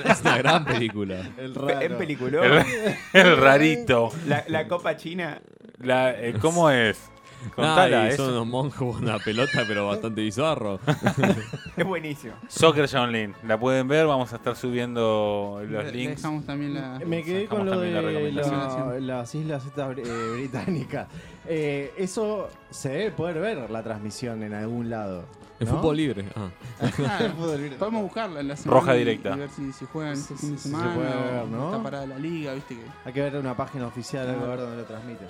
Es 0.05 0.21
una, 0.21 0.37
gran 0.37 0.65
película. 0.65 1.17
El 1.37 1.53
raro. 1.55 1.81
en 1.81 1.97
peliculón. 1.97 2.43
El, 2.43 2.95
el 3.13 3.37
rarito. 3.37 4.11
La, 4.27 4.43
la 4.47 4.67
Copa 4.67 4.95
China. 4.95 5.39
La, 5.79 6.11
eh, 6.11 6.33
¿Cómo 6.41 6.69
es? 6.69 7.11
Contala, 7.55 8.05
y 8.05 8.09
eso. 8.09 8.25
son 8.25 8.33
unos 8.33 8.47
monjes 8.47 8.75
con 8.79 8.87
una 9.03 9.19
pelota, 9.19 9.63
pero 9.67 9.87
bastante 9.87 10.21
bizarro. 10.21 10.79
Es 11.77 11.85
buenísimo. 11.85 12.33
Soccer 12.47 12.87
Shaolin. 12.87 13.35
La 13.45 13.59
pueden 13.59 13.87
ver, 13.87 14.07
vamos 14.07 14.31
a 14.33 14.37
estar 14.37 14.55
subiendo 14.55 15.61
los 15.67 15.83
Le- 15.85 15.91
links. 15.91 16.21
Dejamos 16.21 16.45
también 16.45 16.73
la. 16.73 16.99
Me 17.05 17.21
quedé 17.23 17.43
Sacamos 17.43 17.57
con 17.59 17.65
lo 17.65 17.71
también 17.73 17.93
la 17.93 18.01
de 18.01 18.07
recomendación. 18.07 19.07
la- 19.07 19.15
las 19.17 19.35
islas 19.35 19.65
estas 19.65 19.97
eh, 19.97 20.31
británicas. 20.33 21.07
Eh, 21.47 21.93
eso 21.97 22.49
se 22.71 22.89
debe 22.89 23.11
poder 23.11 23.39
ver 23.39 23.69
la 23.69 23.83
transmisión 23.83 24.41
en 24.43 24.53
algún 24.53 24.89
lado. 24.89 25.25
El 25.59 25.67
¿no? 25.67 25.75
fútbol 25.77 25.97
libre. 25.97 26.25
Ah. 26.35 26.49
Ah, 26.81 27.19
Fútbol 27.37 27.61
libre. 27.61 27.77
podemos 27.77 28.03
buscarla 28.03 28.39
en 28.41 28.47
la 28.49 28.55
semana. 28.55 28.79
Roja 28.79 28.95
y- 28.95 28.99
directa. 28.99 29.35
Y 29.35 29.39
ver 29.39 29.49
si, 29.49 29.71
si 29.73 29.85
juegan 29.85 30.13
este 30.13 30.35
fin 30.35 30.51
de 30.53 30.57
se 30.57 30.69
semana. 30.69 30.95
puede 30.95 31.09
o 31.09 31.21
ver, 31.21 31.45
¿no? 31.47 31.65
Está 31.71 31.83
parada 31.83 32.05
la 32.07 32.17
liga, 32.19 32.53
viste 32.53 32.75
que. 32.75 32.81
Hay 33.05 33.13
que 33.13 33.21
ver 33.21 33.35
una 33.37 33.55
página 33.55 33.87
oficial, 33.87 34.27
algo 34.29 34.41
Ah. 34.43 34.45
a 34.45 34.49
ver 34.51 34.59
dónde 34.59 34.77
lo 34.77 34.83
transmiten. 34.85 35.27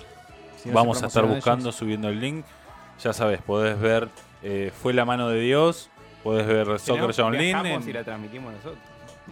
Si 0.66 0.70
no 0.70 0.76
Vamos 0.76 1.02
a 1.04 1.08
estar 1.08 1.26
buscando, 1.26 1.70
ellos. 1.70 1.76
subiendo 1.76 2.10
el 2.10 2.20
link. 2.20 2.46
Ya 3.04 3.14
sabes, 3.14 3.42
podés 3.42 3.80
ver 3.80 4.10
eh, 4.44 4.72
Fue 4.82 4.94
la 4.94 5.06
mano 5.06 5.30
de 5.30 5.40
Dios. 5.40 5.90
Podés 6.24 6.46
ver 6.48 6.66
Soccer 6.80 7.14
viajamos 7.62 7.84
en- 7.84 7.90
y 7.90 7.94
la 7.94 8.04
transmitimos 8.04 8.54
nosotros. 8.54 8.78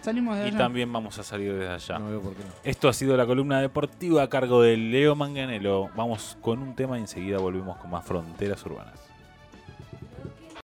Salimos 0.02 0.38
de 0.38 0.46
y 0.46 0.48
allá. 0.50 0.58
también 0.58 0.92
vamos 0.92 1.18
a 1.20 1.24
salir 1.24 1.54
desde 1.54 1.70
allá. 1.74 2.00
No 2.00 2.10
veo 2.10 2.22
por 2.22 2.34
qué 2.34 2.44
no. 2.44 2.50
Esto 2.63 2.90
ha 2.90 2.94
sido 2.94 3.16
la 3.18 3.25
columna 3.28 3.62
deportiva 3.62 4.24
a 4.24 4.28
cargo 4.30 4.62
de 4.62 4.75
Leo 4.78 5.16
Manganelo. 5.16 5.90
Vamos 5.96 6.38
con 6.42 6.60
un 6.62 6.75
tema 6.75 6.98
y 6.98 7.02
enseguida 7.02 7.38
volvemos 7.38 7.78
con 7.78 7.92
más 7.92 8.04
fronteras 8.06 8.63
urbanas. 8.66 8.94